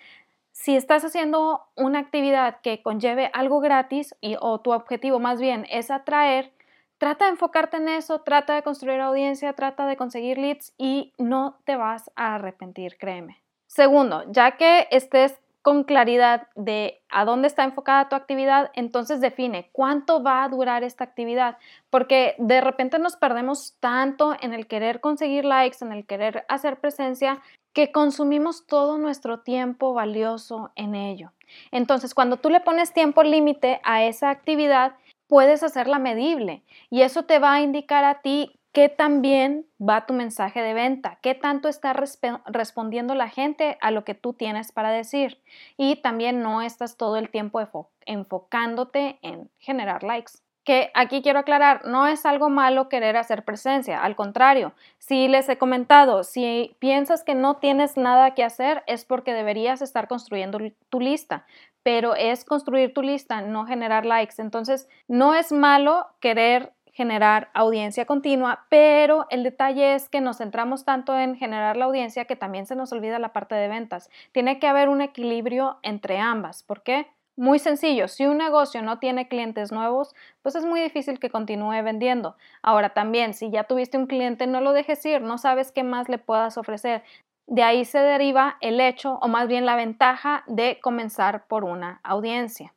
si 0.53 0.77
estás 0.77 1.07
haciendo 1.07 1.63
una 1.75 2.01
actividad 2.01 2.61
que 2.61 2.83
conlleve 2.83 3.31
algo 3.33 3.61
gratis 3.61 4.15
y, 4.21 4.37
o 4.39 4.61
tu 4.61 4.73
objetivo 4.73 5.21
más 5.21 5.41
bien 5.41 5.67
es 5.71 5.91
atraer, 5.91 6.53
trata 6.99 7.25
de 7.25 7.31
enfocarte 7.31 7.79
en 7.79 7.89
eso, 7.89 8.21
trata 8.21 8.55
de 8.55 8.63
construir 8.63 9.01
audiencia, 9.01 9.55
trata 9.55 9.87
de 9.87 9.97
conseguir 9.97 10.37
leads 10.37 10.75
y 10.77 11.15
no 11.17 11.57
te 11.65 11.77
vas 11.77 12.11
a 12.15 12.35
arrepentir, 12.35 12.99
créeme. 12.99 13.41
Segundo, 13.69 14.25
ya 14.31 14.59
que 14.59 14.87
estés 14.91 15.41
con 15.63 15.85
claridad 15.85 16.49
de 16.55 17.03
a 17.11 17.25
dónde 17.25 17.49
está 17.49 17.65
enfocada 17.65 18.09
tu 18.09 18.17
actividad, 18.17 18.71
entonces 18.75 19.21
define 19.21 19.69
cuánto 19.73 20.23
va 20.23 20.43
a 20.43 20.49
durar 20.49 20.85
esta 20.85 21.05
actividad, 21.05 21.59
porque 21.91 22.35
de 22.39 22.61
repente 22.61 22.99
nos 22.99 23.17
perdemos 23.17 23.77
tanto 23.81 24.35
en 24.41 24.55
el 24.55 24.67
querer 24.67 25.01
conseguir 25.01 25.45
likes, 25.45 25.85
en 25.85 25.93
el 25.93 26.07
querer 26.07 26.45
hacer 26.49 26.81
presencia, 26.81 27.43
que 27.73 27.93
consumimos 27.93 28.67
todo 28.67 28.99
nuestro 28.99 29.41
tiempo 29.41 29.93
valioso 29.93 30.73
en 30.75 30.95
ello. 30.95 31.33
Entonces, 31.71 32.15
cuando 32.15 32.37
tú 32.37 32.51
le 32.51 32.61
pones 32.61 32.93
tiempo 32.93 33.23
límite 33.23 33.81
a 33.85 34.05
esa 34.05 34.31
actividad, 34.31 34.95
puedes 35.29 35.63
hacerla 35.63 35.99
medible 35.99 36.63
y 36.91 37.03
eso 37.03 37.25
te 37.25 37.39
va 37.39 37.55
a 37.55 37.61
indicar 37.61 38.05
a 38.05 38.21
ti 38.21 38.60
qué 38.73 38.89
tan 38.89 39.23
bien 39.23 39.67
va 39.81 40.07
tu 40.07 40.15
mensaje 40.15 40.63
de 40.63 40.75
venta, 40.75 41.19
qué 41.23 41.35
tanto 41.35 41.69
está 41.69 41.93
respondiendo 41.93 43.15
la 43.15 43.29
gente 43.29 43.79
a 43.81 43.91
lo 43.91 44.05
que 44.05 44.15
tú 44.15 44.33
tienes 44.33 44.73
para 44.73 44.91
decir. 44.91 45.41
Y 45.77 45.97
también 45.97 46.43
no 46.43 46.63
estás 46.63 46.97
todo 46.97 47.17
el 47.17 47.31
tiempo 47.31 47.61
enfocándote 48.07 49.19
en 49.23 49.51
generar 49.59 50.03
likes. 50.03 50.33
Que 50.63 50.91
aquí 50.95 51.23
quiero 51.23 51.39
aclarar, 51.39 51.87
no 51.87 52.07
es 52.07 52.27
algo 52.27 52.51
malo 52.51 52.91
querer 52.91 53.17
hacer 53.17 53.45
presencia, 53.45 54.05
al 54.05 54.15
contrario, 54.15 54.75
si 54.99 55.27
les 55.27 55.49
he 55.49 55.57
comentado, 55.57 56.23
si 56.23 56.77
piensas 56.79 57.25
que 57.25 57.35
no 57.35 57.57
tienes 57.57 57.97
nada 57.97 58.35
que 58.35 58.45
hacer 58.45 58.85
es 58.87 59.07
porque 59.07 59.33
deberías 59.33 59.81
estar 59.81 60.07
construyendo 60.07 60.59
tu 60.91 61.01
lista, 61.01 61.47
pero 61.83 62.15
es 62.15 62.45
construir 62.45 62.93
tu 62.93 63.01
lista, 63.01 63.41
no 63.41 63.65
generar 63.65 64.05
likes. 64.05 64.35
Entonces, 64.37 64.87
no 65.09 65.35
es 65.35 65.51
malo 65.51 66.07
querer 66.21 66.75
generar 67.01 67.49
audiencia 67.55 68.05
continua, 68.05 68.67
pero 68.69 69.27
el 69.31 69.43
detalle 69.43 69.95
es 69.95 70.11
que 70.11 70.21
nos 70.21 70.37
centramos 70.37 70.85
tanto 70.85 71.19
en 71.19 71.35
generar 71.35 71.79
la 71.79 71.87
audiencia 71.87 72.27
que 72.27 72.37
también 72.37 72.67
se 72.67 72.77
nos 72.77 72.93
olvida 72.93 73.19
la 73.19 73.33
parte 73.33 73.55
de 73.55 73.69
ventas. 73.69 74.11
Tiene 74.33 74.59
que 74.59 74.67
haber 74.67 74.91
un 74.91 75.01
equilibrio 75.01 75.79
entre 75.83 76.19
ambas. 76.19 76.63
¿Por 76.63 76.83
qué? 76.83 77.07
Muy 77.37 77.59
sencillo, 77.59 78.07
si 78.07 78.27
un 78.27 78.37
negocio 78.37 78.83
no 78.83 78.99
tiene 78.99 79.29
clientes 79.29 79.73
nuevos, 79.73 80.15
pues 80.43 80.57
es 80.57 80.67
muy 80.67 80.79
difícil 80.79 81.19
que 81.19 81.31
continúe 81.31 81.83
vendiendo. 81.83 82.37
Ahora 82.61 82.91
también, 82.91 83.33
si 83.33 83.49
ya 83.49 83.65
tuviste 83.65 83.97
un 83.97 84.07
cliente, 84.07 84.47
no 84.47 84.61
lo 84.61 84.75
dejes 84.75 85.03
ir, 85.07 85.23
no 85.23 85.39
sabes 85.39 85.73
qué 85.73 85.83
más 85.83 86.11
le 86.11 86.19
puedas 86.19 86.59
ofrecer. 86.59 87.03
De 87.47 87.63
ahí 87.63 87.87
se 87.87 88.01
deriva 88.01 88.59
el 88.61 88.79
hecho, 88.79 89.15
o 89.23 89.29
más 89.29 89.49
bien 89.49 89.65
la 89.65 89.77
ventaja, 89.77 90.45
de 90.49 90.81
comenzar 90.83 91.47
por 91.47 91.65
una 91.65 92.01
audiencia. 92.03 92.75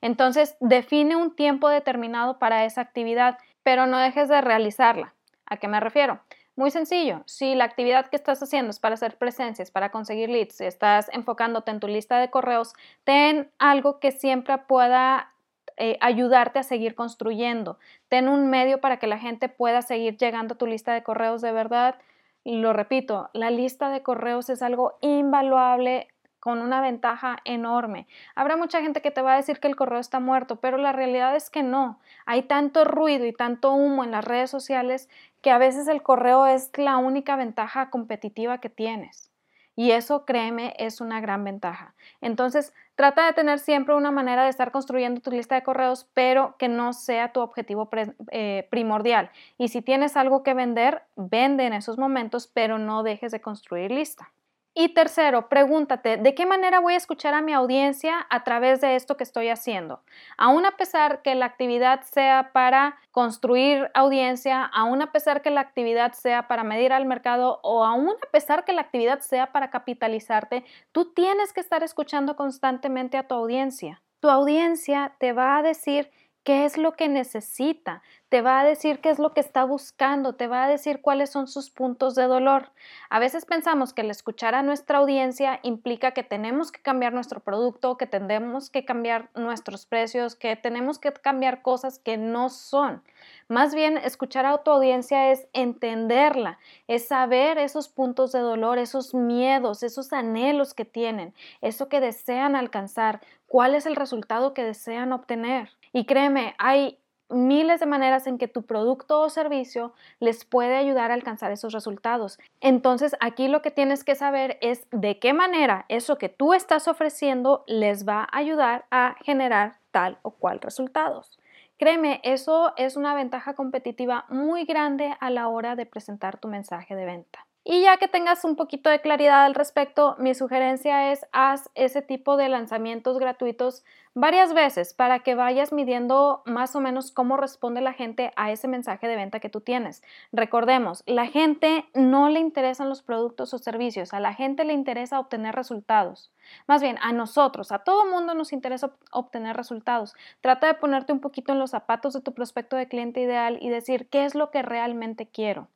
Entonces, 0.00 0.56
define 0.60 1.16
un 1.16 1.34
tiempo 1.34 1.68
determinado 1.68 2.38
para 2.38 2.64
esa 2.66 2.82
actividad 2.82 3.38
pero 3.64 3.86
no 3.86 3.98
dejes 3.98 4.28
de 4.28 4.40
realizarla. 4.40 5.14
¿A 5.46 5.56
qué 5.56 5.66
me 5.66 5.80
refiero? 5.80 6.20
Muy 6.56 6.70
sencillo, 6.70 7.22
si 7.26 7.56
la 7.56 7.64
actividad 7.64 8.06
que 8.06 8.14
estás 8.14 8.40
haciendo 8.40 8.70
es 8.70 8.78
para 8.78 8.94
hacer 8.94 9.18
presencias, 9.18 9.72
para 9.72 9.90
conseguir 9.90 10.30
leads, 10.30 10.54
si 10.54 10.64
estás 10.64 11.10
enfocándote 11.12 11.72
en 11.72 11.80
tu 11.80 11.88
lista 11.88 12.20
de 12.20 12.30
correos, 12.30 12.74
ten 13.02 13.50
algo 13.58 13.98
que 13.98 14.12
siempre 14.12 14.58
pueda 14.58 15.32
eh, 15.76 15.98
ayudarte 16.00 16.60
a 16.60 16.62
seguir 16.62 16.94
construyendo. 16.94 17.78
Ten 18.08 18.28
un 18.28 18.48
medio 18.50 18.80
para 18.80 18.98
que 18.98 19.08
la 19.08 19.18
gente 19.18 19.48
pueda 19.48 19.82
seguir 19.82 20.16
llegando 20.16 20.54
a 20.54 20.58
tu 20.58 20.68
lista 20.68 20.94
de 20.94 21.02
correos 21.02 21.42
de 21.42 21.50
verdad. 21.50 21.96
Lo 22.44 22.72
repito, 22.72 23.30
la 23.32 23.50
lista 23.50 23.90
de 23.90 24.04
correos 24.04 24.48
es 24.48 24.62
algo 24.62 24.96
invaluable 25.00 26.06
con 26.44 26.60
una 26.60 26.82
ventaja 26.82 27.38
enorme. 27.46 28.06
Habrá 28.34 28.58
mucha 28.58 28.82
gente 28.82 29.00
que 29.00 29.10
te 29.10 29.22
va 29.22 29.32
a 29.32 29.36
decir 29.36 29.60
que 29.60 29.66
el 29.66 29.76
correo 29.76 29.98
está 29.98 30.20
muerto, 30.20 30.56
pero 30.56 30.76
la 30.76 30.92
realidad 30.92 31.34
es 31.34 31.48
que 31.48 31.62
no. 31.62 31.98
Hay 32.26 32.42
tanto 32.42 32.84
ruido 32.84 33.24
y 33.24 33.32
tanto 33.32 33.72
humo 33.72 34.04
en 34.04 34.10
las 34.10 34.26
redes 34.26 34.50
sociales 34.50 35.08
que 35.40 35.50
a 35.50 35.56
veces 35.56 35.88
el 35.88 36.02
correo 36.02 36.44
es 36.44 36.70
la 36.76 36.98
única 36.98 37.34
ventaja 37.36 37.88
competitiva 37.88 38.58
que 38.58 38.68
tienes. 38.68 39.30
Y 39.74 39.92
eso, 39.92 40.26
créeme, 40.26 40.74
es 40.78 41.00
una 41.00 41.18
gran 41.22 41.44
ventaja. 41.44 41.94
Entonces, 42.20 42.74
trata 42.94 43.24
de 43.24 43.32
tener 43.32 43.58
siempre 43.58 43.94
una 43.94 44.10
manera 44.10 44.44
de 44.44 44.50
estar 44.50 44.70
construyendo 44.70 45.22
tu 45.22 45.30
lista 45.30 45.54
de 45.54 45.62
correos, 45.62 46.10
pero 46.12 46.56
que 46.58 46.68
no 46.68 46.92
sea 46.92 47.32
tu 47.32 47.40
objetivo 47.40 47.88
eh, 48.32 48.68
primordial. 48.70 49.30
Y 49.56 49.68
si 49.68 49.80
tienes 49.80 50.18
algo 50.18 50.42
que 50.42 50.52
vender, 50.52 51.04
vende 51.16 51.64
en 51.64 51.72
esos 51.72 51.96
momentos, 51.96 52.48
pero 52.48 52.76
no 52.76 53.02
dejes 53.02 53.32
de 53.32 53.40
construir 53.40 53.90
lista. 53.90 54.30
Y 54.76 54.88
tercero, 54.88 55.48
pregúntate, 55.48 56.16
¿de 56.16 56.34
qué 56.34 56.46
manera 56.46 56.80
voy 56.80 56.94
a 56.94 56.96
escuchar 56.96 57.32
a 57.32 57.42
mi 57.42 57.52
audiencia 57.52 58.26
a 58.28 58.42
través 58.42 58.80
de 58.80 58.96
esto 58.96 59.16
que 59.16 59.22
estoy 59.22 59.48
haciendo? 59.48 60.02
Aún 60.36 60.66
a 60.66 60.72
pesar 60.72 61.22
que 61.22 61.36
la 61.36 61.46
actividad 61.46 62.02
sea 62.02 62.50
para 62.52 62.96
construir 63.12 63.88
audiencia, 63.94 64.64
aún 64.64 65.00
a 65.00 65.12
pesar 65.12 65.42
que 65.42 65.50
la 65.50 65.60
actividad 65.60 66.12
sea 66.14 66.48
para 66.48 66.64
medir 66.64 66.92
al 66.92 67.06
mercado 67.06 67.60
o 67.62 67.84
aún 67.84 68.16
a 68.20 68.30
pesar 68.32 68.64
que 68.64 68.72
la 68.72 68.80
actividad 68.80 69.20
sea 69.20 69.52
para 69.52 69.70
capitalizarte, 69.70 70.64
tú 70.90 71.12
tienes 71.14 71.52
que 71.52 71.60
estar 71.60 71.84
escuchando 71.84 72.34
constantemente 72.34 73.16
a 73.16 73.28
tu 73.28 73.36
audiencia. 73.36 74.02
Tu 74.18 74.28
audiencia 74.28 75.14
te 75.20 75.32
va 75.32 75.56
a 75.56 75.62
decir 75.62 76.10
qué 76.44 76.66
es 76.66 76.76
lo 76.76 76.92
que 76.92 77.08
necesita, 77.08 78.02
te 78.28 78.42
va 78.42 78.60
a 78.60 78.64
decir 78.64 79.00
qué 79.00 79.08
es 79.08 79.18
lo 79.18 79.32
que 79.32 79.40
está 79.40 79.64
buscando, 79.64 80.34
te 80.34 80.46
va 80.46 80.64
a 80.64 80.68
decir 80.68 81.00
cuáles 81.00 81.30
son 81.30 81.48
sus 81.48 81.70
puntos 81.70 82.14
de 82.14 82.24
dolor. 82.24 82.70
A 83.08 83.18
veces 83.18 83.46
pensamos 83.46 83.94
que 83.94 84.02
el 84.02 84.10
escuchar 84.10 84.54
a 84.54 84.62
nuestra 84.62 84.98
audiencia 84.98 85.60
implica 85.62 86.10
que 86.12 86.22
tenemos 86.22 86.70
que 86.70 86.82
cambiar 86.82 87.14
nuestro 87.14 87.40
producto, 87.40 87.96
que 87.96 88.06
tenemos 88.06 88.68
que 88.68 88.84
cambiar 88.84 89.30
nuestros 89.34 89.86
precios, 89.86 90.34
que 90.34 90.54
tenemos 90.54 90.98
que 90.98 91.12
cambiar 91.12 91.62
cosas 91.62 91.98
que 91.98 92.18
no 92.18 92.50
son. 92.50 93.02
Más 93.48 93.74
bien, 93.74 93.96
escuchar 93.96 94.44
a 94.44 94.58
tu 94.58 94.70
audiencia 94.70 95.30
es 95.30 95.46
entenderla, 95.54 96.58
es 96.88 97.08
saber 97.08 97.56
esos 97.56 97.88
puntos 97.88 98.32
de 98.32 98.40
dolor, 98.40 98.78
esos 98.78 99.14
miedos, 99.14 99.82
esos 99.82 100.12
anhelos 100.12 100.74
que 100.74 100.84
tienen, 100.84 101.32
eso 101.62 101.88
que 101.88 102.00
desean 102.00 102.54
alcanzar, 102.54 103.20
cuál 103.46 103.74
es 103.74 103.86
el 103.86 103.96
resultado 103.96 104.52
que 104.52 104.64
desean 104.64 105.12
obtener. 105.12 105.70
Y 105.94 106.06
créeme, 106.06 106.56
hay 106.58 106.98
miles 107.30 107.78
de 107.78 107.86
maneras 107.86 108.26
en 108.26 108.36
que 108.36 108.48
tu 108.48 108.62
producto 108.62 109.20
o 109.20 109.30
servicio 109.30 109.94
les 110.18 110.44
puede 110.44 110.76
ayudar 110.76 111.12
a 111.12 111.14
alcanzar 111.14 111.52
esos 111.52 111.72
resultados. 111.72 112.40
Entonces, 112.60 113.14
aquí 113.20 113.46
lo 113.46 113.62
que 113.62 113.70
tienes 113.70 114.02
que 114.02 114.16
saber 114.16 114.58
es 114.60 114.88
de 114.90 115.20
qué 115.20 115.32
manera 115.32 115.86
eso 115.88 116.18
que 116.18 116.28
tú 116.28 116.52
estás 116.52 116.88
ofreciendo 116.88 117.62
les 117.68 118.06
va 118.06 118.22
a 118.24 118.38
ayudar 118.38 118.86
a 118.90 119.14
generar 119.22 119.76
tal 119.92 120.18
o 120.22 120.32
cual 120.32 120.60
resultados. 120.60 121.38
Créeme, 121.78 122.20
eso 122.24 122.72
es 122.76 122.96
una 122.96 123.14
ventaja 123.14 123.54
competitiva 123.54 124.26
muy 124.28 124.64
grande 124.64 125.14
a 125.20 125.30
la 125.30 125.46
hora 125.46 125.76
de 125.76 125.86
presentar 125.86 126.38
tu 126.38 126.48
mensaje 126.48 126.96
de 126.96 127.04
venta. 127.04 127.46
Y 127.66 127.80
ya 127.80 127.96
que 127.96 128.08
tengas 128.08 128.44
un 128.44 128.56
poquito 128.56 128.90
de 128.90 129.00
claridad 129.00 129.46
al 129.46 129.54
respecto, 129.54 130.16
mi 130.18 130.34
sugerencia 130.34 131.12
es 131.12 131.24
haz 131.32 131.70
ese 131.74 132.02
tipo 132.02 132.36
de 132.36 132.50
lanzamientos 132.50 133.18
gratuitos 133.18 133.84
varias 134.12 134.52
veces 134.52 134.92
para 134.92 135.20
que 135.20 135.34
vayas 135.34 135.72
midiendo 135.72 136.42
más 136.44 136.76
o 136.76 136.80
menos 136.80 137.10
cómo 137.10 137.38
responde 137.38 137.80
la 137.80 137.94
gente 137.94 138.32
a 138.36 138.52
ese 138.52 138.68
mensaje 138.68 139.08
de 139.08 139.16
venta 139.16 139.40
que 139.40 139.48
tú 139.48 139.62
tienes. 139.62 140.02
Recordemos, 140.30 141.04
la 141.06 141.26
gente 141.26 141.86
no 141.94 142.28
le 142.28 142.40
interesan 142.40 142.90
los 142.90 143.00
productos 143.00 143.54
o 143.54 143.58
servicios, 143.58 144.12
a 144.12 144.20
la 144.20 144.34
gente 144.34 144.66
le 144.66 144.74
interesa 144.74 145.18
obtener 145.18 145.54
resultados. 145.54 146.30
Más 146.66 146.82
bien, 146.82 146.98
a 147.00 147.12
nosotros, 147.12 147.72
a 147.72 147.78
todo 147.78 148.04
mundo 148.04 148.34
nos 148.34 148.52
interesa 148.52 148.94
obtener 149.10 149.56
resultados. 149.56 150.12
Trata 150.42 150.66
de 150.66 150.74
ponerte 150.74 151.14
un 151.14 151.20
poquito 151.20 151.54
en 151.54 151.60
los 151.60 151.70
zapatos 151.70 152.12
de 152.12 152.20
tu 152.20 152.34
prospecto 152.34 152.76
de 152.76 152.88
cliente 152.88 153.20
ideal 153.22 153.56
y 153.62 153.70
decir 153.70 154.10
qué 154.10 154.26
es 154.26 154.34
lo 154.34 154.50
que 154.50 154.60
realmente 154.60 155.26
quiero 155.26 155.68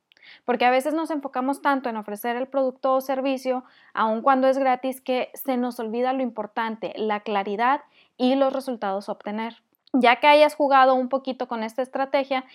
porque 0.45 0.65
a 0.65 0.71
veces 0.71 0.93
nos 0.93 1.11
enfocamos 1.11 1.61
tanto 1.61 1.89
en 1.89 1.97
ofrecer 1.97 2.35
el 2.35 2.47
producto 2.47 2.95
o 2.95 3.01
servicio, 3.01 3.63
aun 3.93 4.21
cuando 4.21 4.47
es 4.47 4.57
gratis, 4.57 5.01
que 5.01 5.29
se 5.33 5.57
nos 5.57 5.79
olvida 5.79 6.13
lo 6.13 6.21
importante, 6.21 6.93
la 6.95 7.21
claridad 7.21 7.81
y 8.17 8.35
los 8.35 8.53
resultados 8.53 9.09
obtener. 9.09 9.61
Ya 9.93 10.17
que 10.17 10.27
hayas 10.27 10.55
jugado 10.55 10.95
un 10.95 11.09
poquito 11.09 11.47
con 11.47 11.63
esta 11.63 11.81
estrategia, 11.81 12.45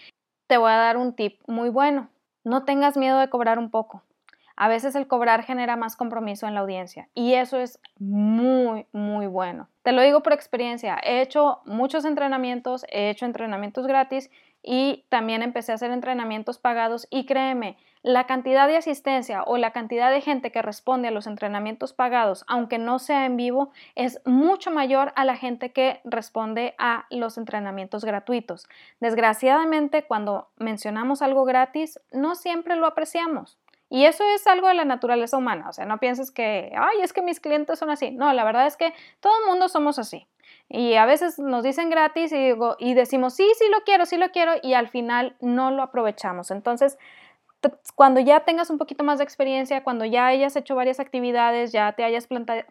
te 0.46 0.56
voy 0.56 0.70
a 0.70 0.76
dar 0.76 0.96
un 0.96 1.14
tip 1.14 1.40
muy 1.46 1.68
bueno. 1.68 2.08
No 2.44 2.64
tengas 2.64 2.96
miedo 2.96 3.18
de 3.18 3.30
cobrar 3.30 3.58
un 3.58 3.70
poco. 3.70 4.02
A 4.56 4.68
veces 4.68 4.94
el 4.94 5.08
cobrar 5.08 5.42
genera 5.42 5.74
más 5.74 5.96
compromiso 5.96 6.46
en 6.46 6.54
la 6.54 6.60
audiencia 6.60 7.08
y 7.12 7.34
eso 7.34 7.58
es 7.58 7.80
muy, 7.98 8.86
muy 8.92 9.26
bueno. 9.26 9.68
Te 9.82 9.90
lo 9.90 10.00
digo 10.02 10.22
por 10.22 10.32
experiencia. 10.32 10.96
He 11.02 11.20
hecho 11.22 11.60
muchos 11.64 12.04
entrenamientos, 12.04 12.86
he 12.88 13.10
hecho 13.10 13.26
entrenamientos 13.26 13.86
gratis 13.86 14.30
y 14.64 15.04
también 15.10 15.42
empecé 15.42 15.72
a 15.72 15.74
hacer 15.74 15.90
entrenamientos 15.90 16.58
pagados 16.58 17.06
y 17.10 17.26
créeme, 17.26 17.76
la 18.02 18.26
cantidad 18.26 18.66
de 18.66 18.76
asistencia 18.76 19.42
o 19.44 19.56
la 19.56 19.72
cantidad 19.72 20.10
de 20.10 20.20
gente 20.20 20.52
que 20.52 20.60
responde 20.60 21.08
a 21.08 21.10
los 21.10 21.26
entrenamientos 21.26 21.94
pagados, 21.94 22.44
aunque 22.48 22.76
no 22.76 22.98
sea 22.98 23.24
en 23.24 23.36
vivo, 23.36 23.72
es 23.94 24.20
mucho 24.26 24.70
mayor 24.70 25.12
a 25.16 25.24
la 25.24 25.36
gente 25.36 25.72
que 25.72 26.00
responde 26.04 26.74
a 26.78 27.06
los 27.10 27.38
entrenamientos 27.38 28.04
gratuitos. 28.04 28.68
Desgraciadamente, 29.00 30.02
cuando 30.02 30.48
mencionamos 30.58 31.22
algo 31.22 31.44
gratis, 31.44 31.98
no 32.12 32.34
siempre 32.34 32.76
lo 32.76 32.86
apreciamos. 32.86 33.58
Y 33.88 34.06
eso 34.06 34.24
es 34.34 34.46
algo 34.46 34.68
de 34.68 34.74
la 34.74 34.84
naturaleza 34.84 35.36
humana, 35.36 35.68
o 35.68 35.72
sea, 35.72 35.86
no 35.86 35.98
pienses 35.98 36.30
que, 36.30 36.72
ay, 36.76 37.00
es 37.02 37.12
que 37.12 37.22
mis 37.22 37.40
clientes 37.40 37.78
son 37.78 37.90
así. 37.90 38.10
No, 38.10 38.32
la 38.32 38.44
verdad 38.44 38.66
es 38.66 38.76
que 38.76 38.92
todo 39.20 39.32
el 39.40 39.50
mundo 39.50 39.68
somos 39.68 39.98
así. 39.98 40.26
Y 40.68 40.94
a 40.94 41.06
veces 41.06 41.38
nos 41.38 41.62
dicen 41.62 41.90
gratis 41.90 42.32
y, 42.32 42.36
digo, 42.38 42.76
y 42.78 42.94
decimos, 42.94 43.34
sí, 43.34 43.46
sí 43.58 43.64
lo 43.70 43.82
quiero, 43.84 44.06
sí 44.06 44.16
lo 44.16 44.30
quiero, 44.30 44.52
y 44.62 44.74
al 44.74 44.88
final 44.88 45.36
no 45.40 45.70
lo 45.70 45.82
aprovechamos. 45.82 46.50
Entonces, 46.50 46.98
cuando 47.94 48.20
ya 48.20 48.40
tengas 48.40 48.70
un 48.70 48.78
poquito 48.78 49.04
más 49.04 49.18
de 49.18 49.24
experiencia, 49.24 49.84
cuando 49.84 50.04
ya 50.04 50.26
hayas 50.26 50.56
hecho 50.56 50.74
varias 50.74 51.00
actividades, 51.00 51.72
ya 51.72 51.92
te 51.92 52.04
hayas 52.04 52.28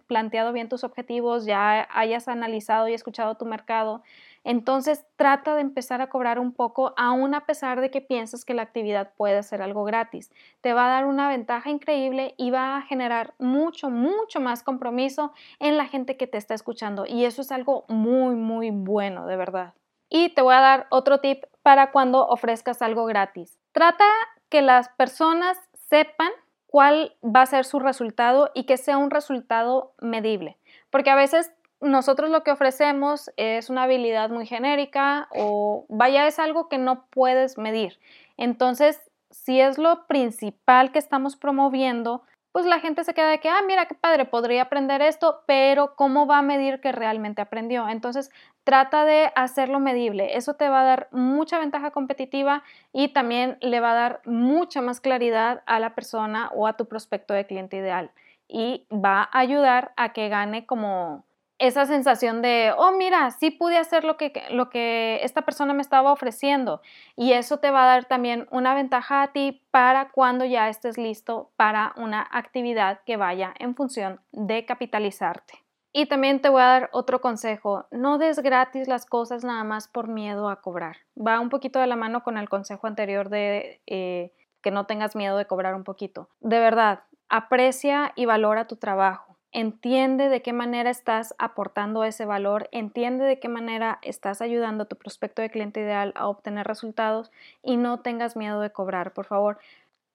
planteado 0.07 0.53
bien 0.53 0.69
tus 0.69 0.83
objetivos, 0.83 1.45
ya 1.45 1.87
hayas 1.91 2.27
analizado 2.27 2.87
y 2.87 2.93
escuchado 2.93 3.35
tu 3.35 3.45
mercado, 3.45 4.03
entonces 4.43 5.05
trata 5.15 5.55
de 5.55 5.61
empezar 5.61 6.01
a 6.01 6.09
cobrar 6.09 6.39
un 6.39 6.53
poco, 6.53 6.93
aún 6.97 7.33
a 7.33 7.45
pesar 7.45 7.79
de 7.81 7.91
que 7.91 8.01
piensas 8.01 8.45
que 8.45 8.53
la 8.53 8.61
actividad 8.61 9.13
puede 9.15 9.41
ser 9.43 9.61
algo 9.61 9.83
gratis. 9.83 10.31
Te 10.61 10.73
va 10.73 10.85
a 10.85 10.89
dar 10.89 11.05
una 11.05 11.29
ventaja 11.29 11.69
increíble 11.69 12.35
y 12.37 12.51
va 12.51 12.77
a 12.77 12.81
generar 12.81 13.33
mucho, 13.39 13.89
mucho 13.89 14.39
más 14.39 14.63
compromiso 14.63 15.33
en 15.59 15.77
la 15.77 15.85
gente 15.85 16.17
que 16.17 16.27
te 16.27 16.37
está 16.37 16.53
escuchando. 16.53 17.05
Y 17.07 17.25
eso 17.25 17.41
es 17.41 17.51
algo 17.51 17.85
muy, 17.87 18.35
muy 18.35 18.71
bueno, 18.71 19.25
de 19.27 19.37
verdad. 19.37 19.73
Y 20.09 20.29
te 20.29 20.41
voy 20.41 20.53
a 20.53 20.61
dar 20.61 20.87
otro 20.89 21.19
tip 21.19 21.45
para 21.63 21.91
cuando 21.91 22.27
ofrezcas 22.27 22.81
algo 22.81 23.05
gratis. 23.05 23.57
Trata 23.71 24.05
que 24.49 24.61
las 24.61 24.89
personas 24.89 25.57
sepan 25.73 26.29
cuál 26.67 27.15
va 27.23 27.41
a 27.41 27.45
ser 27.45 27.65
su 27.65 27.79
resultado 27.79 28.51
y 28.53 28.65
que 28.65 28.77
sea 28.77 28.97
un 28.97 29.09
resultado 29.09 29.93
medible. 30.01 30.57
Porque 30.89 31.09
a 31.09 31.15
veces 31.15 31.51
nosotros 31.83 32.29
lo 32.29 32.43
que 32.43 32.51
ofrecemos 32.51 33.31
es 33.37 33.69
una 33.69 33.83
habilidad 33.83 34.29
muy 34.29 34.45
genérica 34.45 35.27
o 35.35 35.85
vaya, 35.89 36.27
es 36.27 36.39
algo 36.39 36.69
que 36.69 36.77
no 36.77 37.05
puedes 37.09 37.57
medir. 37.57 37.99
Entonces, 38.37 39.01
si 39.29 39.59
es 39.59 39.77
lo 39.77 40.07
principal 40.07 40.91
que 40.91 40.99
estamos 40.99 41.35
promoviendo, 41.35 42.23
pues 42.51 42.65
la 42.67 42.79
gente 42.79 43.03
se 43.03 43.15
queda 43.15 43.29
de 43.29 43.39
que, 43.39 43.49
ah, 43.49 43.61
mira 43.65 43.87
qué 43.87 43.95
padre, 43.95 44.25
podría 44.25 44.63
aprender 44.63 45.01
esto, 45.01 45.41
pero 45.47 45.95
¿cómo 45.95 46.27
va 46.27 46.37
a 46.37 46.43
medir 46.43 46.79
que 46.81 46.91
realmente 46.91 47.41
aprendió? 47.41 47.89
Entonces, 47.89 48.31
trata 48.63 49.05
de 49.05 49.31
hacerlo 49.35 49.79
medible. 49.79 50.37
Eso 50.37 50.53
te 50.53 50.69
va 50.69 50.81
a 50.81 50.85
dar 50.85 51.07
mucha 51.11 51.57
ventaja 51.57 51.89
competitiva 51.91 52.63
y 52.91 53.07
también 53.09 53.57
le 53.61 53.79
va 53.79 53.91
a 53.91 53.95
dar 53.95 54.21
mucha 54.25 54.81
más 54.81 55.01
claridad 55.01 55.63
a 55.65 55.79
la 55.79 55.95
persona 55.95 56.51
o 56.53 56.67
a 56.67 56.77
tu 56.77 56.85
prospecto 56.85 57.33
de 57.33 57.47
cliente 57.47 57.77
ideal 57.77 58.11
y 58.47 58.85
va 58.91 59.29
a 59.31 59.39
ayudar 59.39 59.93
a 59.97 60.13
que 60.13 60.29
gane 60.29 60.67
como 60.67 61.25
esa 61.67 61.85
sensación 61.85 62.41
de, 62.41 62.73
oh, 62.77 62.91
mira, 62.91 63.31
sí 63.31 63.49
pude 63.49 63.77
hacer 63.77 64.03
lo 64.03 64.17
que, 64.17 64.33
lo 64.49 64.69
que 64.69 65.21
esta 65.23 65.43
persona 65.43 65.73
me 65.73 65.81
estaba 65.81 66.11
ofreciendo. 66.11 66.81
Y 67.15 67.31
eso 67.31 67.57
te 67.57 67.71
va 67.71 67.83
a 67.83 67.87
dar 67.87 68.05
también 68.05 68.47
una 68.51 68.75
ventaja 68.75 69.23
a 69.23 69.31
ti 69.31 69.63
para 69.71 70.09
cuando 70.09 70.43
ya 70.43 70.67
estés 70.67 70.97
listo 70.97 71.51
para 71.55 71.93
una 71.95 72.27
actividad 72.31 72.99
que 73.05 73.15
vaya 73.15 73.53
en 73.59 73.75
función 73.75 74.19
de 74.33 74.65
capitalizarte. 74.65 75.53
Y 75.93 76.07
también 76.07 76.41
te 76.41 76.49
voy 76.49 76.61
a 76.61 76.65
dar 76.65 76.89
otro 76.91 77.21
consejo, 77.21 77.85
no 77.91 78.17
des 78.17 78.39
gratis 78.39 78.89
las 78.89 79.05
cosas 79.05 79.45
nada 79.45 79.63
más 79.63 79.87
por 79.87 80.09
miedo 80.09 80.49
a 80.49 80.59
cobrar. 80.59 80.97
Va 81.15 81.39
un 81.39 81.49
poquito 81.49 81.79
de 81.79 81.87
la 81.87 81.95
mano 81.95 82.23
con 82.23 82.37
el 82.37 82.49
consejo 82.49 82.87
anterior 82.87 83.29
de 83.29 83.79
eh, 83.87 84.33
que 84.61 84.71
no 84.71 84.85
tengas 84.85 85.15
miedo 85.15 85.37
de 85.37 85.45
cobrar 85.45 85.75
un 85.75 85.85
poquito. 85.85 86.27
De 86.41 86.59
verdad, 86.59 87.03
aprecia 87.29 88.11
y 88.15 88.25
valora 88.25 88.67
tu 88.67 88.75
trabajo 88.75 89.32
entiende 89.53 90.29
de 90.29 90.41
qué 90.41 90.51
manera 90.51 90.89
estás 90.89 91.35
aportando 91.37 92.03
ese 92.03 92.25
valor, 92.25 92.67
entiende 92.71 93.23
de 93.23 93.39
qué 93.39 93.47
manera 93.47 93.99
estás 94.01 94.41
ayudando 94.41 94.83
a 94.83 94.87
tu 94.87 94.97
prospecto 94.97 95.41
de 95.41 95.49
cliente 95.49 95.79
ideal 95.79 96.11
a 96.15 96.27
obtener 96.27 96.67
resultados 96.67 97.31
y 97.61 97.77
no 97.77 97.99
tengas 97.99 98.35
miedo 98.35 98.59
de 98.59 98.71
cobrar, 98.71 99.13
por 99.13 99.25
favor. 99.25 99.59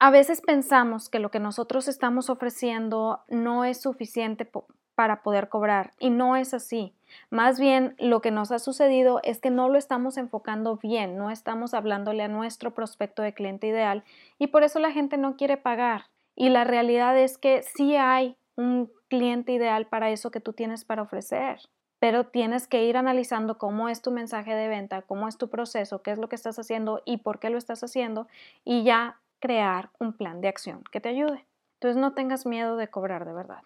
A 0.01 0.11
veces 0.11 0.41
pensamos 0.41 1.09
que 1.09 1.21
lo 1.21 1.31
que 1.31 1.41
nosotros 1.41 1.89
estamos 1.89 2.31
ofreciendo 2.31 3.21
no 3.29 3.65
es 3.65 3.81
suficiente 3.81 4.49
para 4.95 5.23
poder 5.23 5.49
cobrar 5.49 5.93
y 5.99 6.11
no 6.11 6.37
es 6.37 6.55
así. 6.55 6.93
Más 7.31 7.59
bien 7.59 7.95
lo 7.99 8.21
que 8.21 8.33
nos 8.33 8.51
ha 8.51 8.59
sucedido 8.59 9.21
es 9.23 9.41
que 9.41 9.51
no 9.51 9.69
lo 9.69 9.79
estamos 9.79 10.17
enfocando 10.17 10.77
bien, 10.77 11.17
no 11.17 11.31
estamos 11.31 11.75
hablándole 11.75 12.25
a 12.25 12.29
nuestro 12.29 12.75
prospecto 12.75 13.23
de 13.23 13.35
cliente 13.35 13.69
ideal 13.69 14.03
y 14.39 14.49
por 14.49 14.65
eso 14.65 14.81
la 14.81 14.91
gente 14.91 15.17
no 15.17 15.37
quiere 15.37 15.57
pagar. 15.57 16.07
Y 16.35 16.51
la 16.51 16.65
realidad 16.65 17.19
es 17.19 17.39
que 17.39 17.63
sí 17.63 17.97
hay 17.97 18.37
un 18.59 18.91
cliente 19.09 19.53
ideal 19.53 19.87
para 19.87 20.11
eso 20.11 20.33
que 20.33 20.41
tú 20.41 20.53
tienes 20.53 20.85
para 20.85 21.03
ofrecer. 21.03 21.61
Pero 22.01 22.27
tienes 22.27 22.67
que 22.67 22.85
ir 22.85 22.97
analizando 22.97 23.57
cómo 23.57 23.89
es 23.89 24.03
tu 24.03 24.11
mensaje 24.11 24.55
de 24.55 24.69
venta, 24.69 25.03
cómo 25.03 25.29
es 25.29 25.39
tu 25.39 25.49
proceso, 25.49 26.03
qué 26.03 26.11
es 26.11 26.19
lo 26.19 26.29
que 26.29 26.37
estás 26.37 26.59
haciendo 26.59 27.01
y 27.05 27.19
por 27.19 27.39
qué 27.39 27.51
lo 27.51 27.59
estás 27.59 27.83
haciendo 27.85 28.27
y 28.65 28.83
ya 28.83 29.21
crear 29.39 29.91
un 30.01 30.13
plan 30.13 30.41
de 30.41 30.49
acción 30.49 30.83
que 30.91 31.01
te 31.01 31.09
ayude. 31.09 31.47
Entonces 31.75 31.97
no 31.97 32.15
tengas 32.15 32.47
miedo 32.47 32.77
de 32.77 32.89
cobrar 32.89 33.25
de 33.25 33.33
verdad. 33.33 33.63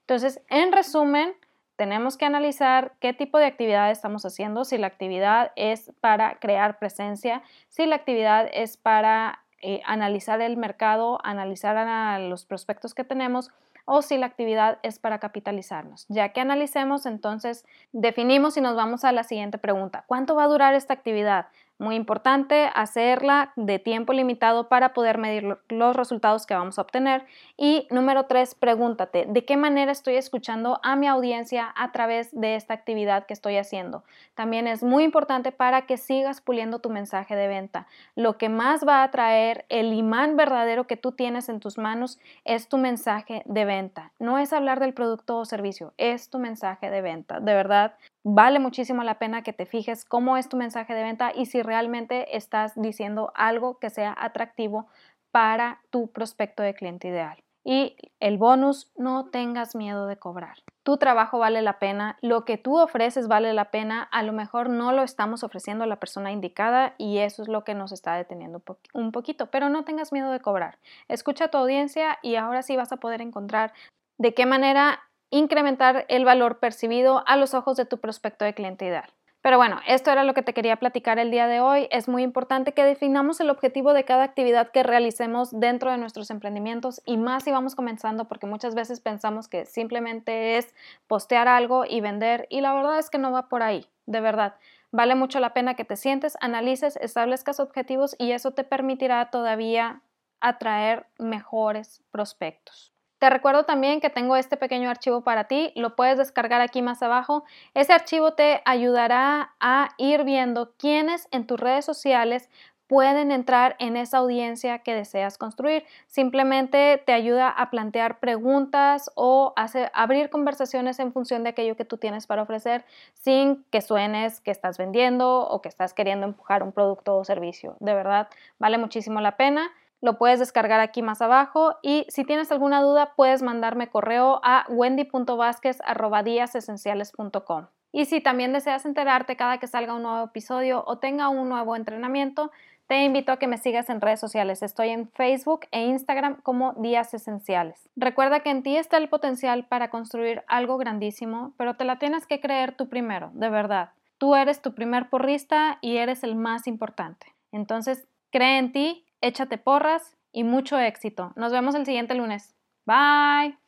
Entonces, 0.00 0.40
en 0.48 0.72
resumen, 0.72 1.34
tenemos 1.76 2.16
que 2.16 2.24
analizar 2.24 2.92
qué 2.98 3.12
tipo 3.12 3.38
de 3.38 3.46
actividad 3.46 3.90
estamos 3.90 4.24
haciendo, 4.24 4.64
si 4.64 4.78
la 4.78 4.86
actividad 4.86 5.52
es 5.56 5.92
para 6.00 6.38
crear 6.38 6.78
presencia, 6.78 7.42
si 7.68 7.84
la 7.84 7.96
actividad 7.96 8.48
es 8.52 8.78
para 8.78 9.40
eh, 9.60 9.82
analizar 9.84 10.40
el 10.40 10.56
mercado, 10.56 11.18
analizar 11.22 11.76
a 11.76 12.18
los 12.18 12.46
prospectos 12.46 12.94
que 12.94 13.04
tenemos 13.04 13.50
o 13.84 14.02
si 14.02 14.18
la 14.18 14.26
actividad 14.26 14.78
es 14.82 14.98
para 14.98 15.18
capitalizarnos. 15.18 16.06
Ya 16.08 16.30
que 16.30 16.40
analicemos, 16.40 17.06
entonces 17.06 17.64
definimos 17.92 18.56
y 18.56 18.60
nos 18.60 18.76
vamos 18.76 19.04
a 19.04 19.12
la 19.12 19.24
siguiente 19.24 19.58
pregunta. 19.58 20.04
¿Cuánto 20.06 20.34
va 20.34 20.44
a 20.44 20.48
durar 20.48 20.74
esta 20.74 20.94
actividad? 20.94 21.46
Muy 21.80 21.94
importante 21.94 22.68
hacerla 22.74 23.54
de 23.56 23.78
tiempo 23.78 24.12
limitado 24.12 24.68
para 24.68 24.92
poder 24.92 25.16
medir 25.16 25.56
los 25.70 25.96
resultados 25.96 26.44
que 26.44 26.52
vamos 26.52 26.78
a 26.78 26.82
obtener. 26.82 27.24
Y 27.56 27.88
número 27.90 28.26
tres, 28.26 28.54
pregúntate, 28.54 29.24
¿de 29.26 29.46
qué 29.46 29.56
manera 29.56 29.90
estoy 29.90 30.16
escuchando 30.16 30.78
a 30.82 30.94
mi 30.94 31.06
audiencia 31.06 31.72
a 31.74 31.90
través 31.90 32.38
de 32.38 32.54
esta 32.54 32.74
actividad 32.74 33.24
que 33.24 33.32
estoy 33.32 33.56
haciendo? 33.56 34.04
También 34.34 34.66
es 34.66 34.82
muy 34.82 35.04
importante 35.04 35.52
para 35.52 35.86
que 35.86 35.96
sigas 35.96 36.42
puliendo 36.42 36.80
tu 36.80 36.90
mensaje 36.90 37.34
de 37.34 37.48
venta. 37.48 37.86
Lo 38.14 38.36
que 38.36 38.50
más 38.50 38.86
va 38.86 39.02
a 39.02 39.10
traer 39.10 39.64
el 39.70 39.94
imán 39.94 40.36
verdadero 40.36 40.86
que 40.86 40.98
tú 40.98 41.12
tienes 41.12 41.48
en 41.48 41.60
tus 41.60 41.78
manos 41.78 42.18
es 42.44 42.68
tu 42.68 42.76
mensaje 42.76 43.40
de 43.46 43.64
venta. 43.64 44.12
No 44.18 44.36
es 44.36 44.52
hablar 44.52 44.80
del 44.80 44.92
producto 44.92 45.38
o 45.38 45.46
servicio, 45.46 45.94
es 45.96 46.28
tu 46.28 46.38
mensaje 46.40 46.90
de 46.90 47.00
venta. 47.00 47.40
De 47.40 47.54
verdad, 47.54 47.94
vale 48.22 48.58
muchísimo 48.58 49.02
la 49.02 49.18
pena 49.18 49.42
que 49.42 49.52
te 49.52 49.66
fijes 49.66 50.04
cómo 50.04 50.36
es 50.36 50.48
tu 50.48 50.56
mensaje 50.56 50.94
de 50.94 51.02
venta 51.02 51.32
y 51.34 51.46
si 51.46 51.62
realmente 51.62 52.36
estás 52.36 52.72
diciendo 52.74 53.32
algo 53.34 53.78
que 53.78 53.90
sea 53.90 54.14
atractivo 54.18 54.86
para 55.30 55.80
tu 55.90 56.08
prospecto 56.08 56.62
de 56.62 56.74
cliente 56.74 57.08
ideal. 57.08 57.42
Y 57.62 57.96
el 58.20 58.38
bonus, 58.38 58.90
no 58.96 59.26
tengas 59.26 59.74
miedo 59.74 60.06
de 60.06 60.16
cobrar. 60.16 60.56
Tu 60.82 60.96
trabajo 60.96 61.38
vale 61.38 61.60
la 61.60 61.78
pena, 61.78 62.16
lo 62.22 62.46
que 62.46 62.56
tú 62.56 62.78
ofreces 62.78 63.28
vale 63.28 63.52
la 63.52 63.70
pena, 63.70 64.02
a 64.02 64.22
lo 64.22 64.32
mejor 64.32 64.70
no 64.70 64.92
lo 64.92 65.02
estamos 65.02 65.44
ofreciendo 65.44 65.84
a 65.84 65.86
la 65.86 66.00
persona 66.00 66.32
indicada 66.32 66.94
y 66.96 67.18
eso 67.18 67.42
es 67.42 67.48
lo 67.48 67.62
que 67.64 67.74
nos 67.74 67.92
está 67.92 68.14
deteniendo 68.14 68.62
un 68.94 69.12
poquito, 69.12 69.50
pero 69.50 69.68
no 69.68 69.84
tengas 69.84 70.10
miedo 70.10 70.30
de 70.30 70.40
cobrar. 70.40 70.78
Escucha 71.08 71.46
a 71.46 71.48
tu 71.48 71.58
audiencia 71.58 72.18
y 72.22 72.36
ahora 72.36 72.62
sí 72.62 72.76
vas 72.76 72.92
a 72.92 72.96
poder 72.96 73.20
encontrar 73.20 73.74
de 74.16 74.32
qué 74.32 74.46
manera 74.46 75.00
incrementar 75.30 76.04
el 76.08 76.24
valor 76.24 76.58
percibido 76.58 77.22
a 77.26 77.36
los 77.36 77.54
ojos 77.54 77.76
de 77.76 77.86
tu 77.86 77.98
prospecto 77.98 78.44
de 78.44 78.54
cliente 78.54 78.86
ideal. 78.86 79.10
Pero 79.42 79.56
bueno, 79.56 79.80
esto 79.86 80.10
era 80.10 80.22
lo 80.22 80.34
que 80.34 80.42
te 80.42 80.52
quería 80.52 80.76
platicar 80.76 81.18
el 81.18 81.30
día 81.30 81.46
de 81.46 81.60
hoy. 81.60 81.88
Es 81.90 82.08
muy 82.08 82.22
importante 82.22 82.72
que 82.72 82.84
definamos 82.84 83.40
el 83.40 83.48
objetivo 83.48 83.94
de 83.94 84.04
cada 84.04 84.22
actividad 84.22 84.70
que 84.70 84.82
realicemos 84.82 85.58
dentro 85.58 85.90
de 85.90 85.96
nuestros 85.96 86.30
emprendimientos 86.30 87.00
y 87.06 87.16
más 87.16 87.44
si 87.44 87.50
vamos 87.50 87.74
comenzando 87.74 88.26
porque 88.26 88.46
muchas 88.46 88.74
veces 88.74 89.00
pensamos 89.00 89.48
que 89.48 89.64
simplemente 89.64 90.58
es 90.58 90.74
postear 91.06 91.48
algo 91.48 91.86
y 91.86 92.02
vender 92.02 92.46
y 92.50 92.60
la 92.60 92.74
verdad 92.74 92.98
es 92.98 93.08
que 93.08 93.16
no 93.16 93.32
va 93.32 93.48
por 93.48 93.62
ahí, 93.62 93.86
de 94.04 94.20
verdad. 94.20 94.56
Vale 94.92 95.14
mucho 95.14 95.40
la 95.40 95.54
pena 95.54 95.74
que 95.74 95.86
te 95.86 95.96
sientes, 95.96 96.36
analices, 96.42 96.96
establezcas 96.96 97.60
objetivos 97.60 98.16
y 98.18 98.32
eso 98.32 98.50
te 98.50 98.64
permitirá 98.64 99.30
todavía 99.30 100.02
atraer 100.40 101.06
mejores 101.18 102.02
prospectos. 102.10 102.92
Te 103.20 103.28
recuerdo 103.28 103.64
también 103.64 104.00
que 104.00 104.08
tengo 104.08 104.34
este 104.34 104.56
pequeño 104.56 104.88
archivo 104.88 105.20
para 105.20 105.44
ti, 105.44 105.72
lo 105.76 105.94
puedes 105.94 106.16
descargar 106.16 106.62
aquí 106.62 106.80
más 106.80 107.02
abajo. 107.02 107.44
Ese 107.74 107.92
archivo 107.92 108.32
te 108.32 108.62
ayudará 108.64 109.54
a 109.60 109.90
ir 109.98 110.24
viendo 110.24 110.72
quiénes 110.78 111.28
en 111.30 111.46
tus 111.46 111.60
redes 111.60 111.84
sociales 111.84 112.48
pueden 112.86 113.30
entrar 113.30 113.76
en 113.78 113.98
esa 113.98 114.16
audiencia 114.16 114.78
que 114.78 114.94
deseas 114.94 115.36
construir. 115.36 115.84
Simplemente 116.06 117.00
te 117.04 117.12
ayuda 117.12 117.50
a 117.50 117.68
plantear 117.68 118.20
preguntas 118.20 119.10
o 119.16 119.52
abrir 119.92 120.30
conversaciones 120.30 120.98
en 120.98 121.12
función 121.12 121.44
de 121.44 121.50
aquello 121.50 121.76
que 121.76 121.84
tú 121.84 121.98
tienes 121.98 122.26
para 122.26 122.40
ofrecer 122.42 122.86
sin 123.12 123.64
que 123.70 123.82
suenes 123.82 124.40
que 124.40 124.50
estás 124.50 124.78
vendiendo 124.78 125.46
o 125.46 125.60
que 125.60 125.68
estás 125.68 125.92
queriendo 125.92 126.26
empujar 126.26 126.62
un 126.62 126.72
producto 126.72 127.18
o 127.18 127.24
servicio. 127.24 127.76
De 127.80 127.92
verdad, 127.92 128.28
vale 128.58 128.78
muchísimo 128.78 129.20
la 129.20 129.36
pena. 129.36 129.70
Lo 130.00 130.16
puedes 130.16 130.38
descargar 130.38 130.80
aquí 130.80 131.02
más 131.02 131.20
abajo 131.20 131.76
y 131.82 132.06
si 132.08 132.24
tienes 132.24 132.50
alguna 132.50 132.80
duda 132.80 133.12
puedes 133.16 133.42
mandarme 133.42 133.90
correo 133.90 134.40
a 134.42 134.64
wendy.vasquez.com. 134.68 137.66
Y 137.92 138.04
si 138.04 138.20
también 138.20 138.52
deseas 138.52 138.86
enterarte 138.86 139.36
cada 139.36 139.58
que 139.58 139.66
salga 139.66 139.94
un 139.94 140.02
nuevo 140.02 140.24
episodio 140.24 140.84
o 140.86 140.98
tenga 140.98 141.28
un 141.28 141.48
nuevo 141.48 141.76
entrenamiento, 141.76 142.50
te 142.86 143.04
invito 143.04 143.30
a 143.30 143.38
que 143.38 143.46
me 143.46 143.58
sigas 143.58 143.88
en 143.88 144.00
redes 144.00 144.18
sociales. 144.18 144.62
Estoy 144.62 144.88
en 144.88 145.08
Facebook 145.10 145.66
e 145.70 145.84
Instagram 145.84 146.40
como 146.42 146.72
Días 146.74 147.14
Esenciales. 147.14 147.88
Recuerda 147.94 148.40
que 148.40 148.50
en 148.50 148.62
ti 148.62 148.76
está 148.76 148.96
el 148.96 149.08
potencial 149.08 149.66
para 149.66 149.90
construir 149.90 150.42
algo 150.48 150.76
grandísimo, 150.76 151.52
pero 151.56 151.74
te 151.74 151.84
la 151.84 151.98
tienes 151.98 152.26
que 152.26 152.40
creer 152.40 152.72
tú 152.72 152.88
primero, 152.88 153.30
de 153.34 153.48
verdad. 153.48 153.90
Tú 154.18 154.34
eres 154.34 154.60
tu 154.60 154.74
primer 154.74 155.08
porrista 155.08 155.78
y 155.80 155.98
eres 155.98 156.24
el 156.24 156.34
más 156.34 156.66
importante. 156.66 157.26
Entonces, 157.52 158.06
cree 158.30 158.58
en 158.58 158.72
ti 158.72 159.04
échate 159.20 159.58
porras 159.58 160.16
y 160.32 160.44
mucho 160.44 160.78
éxito. 160.78 161.32
Nos 161.36 161.52
vemos 161.52 161.74
el 161.74 161.86
siguiente 161.86 162.14
lunes. 162.14 162.54
Bye. 162.86 163.59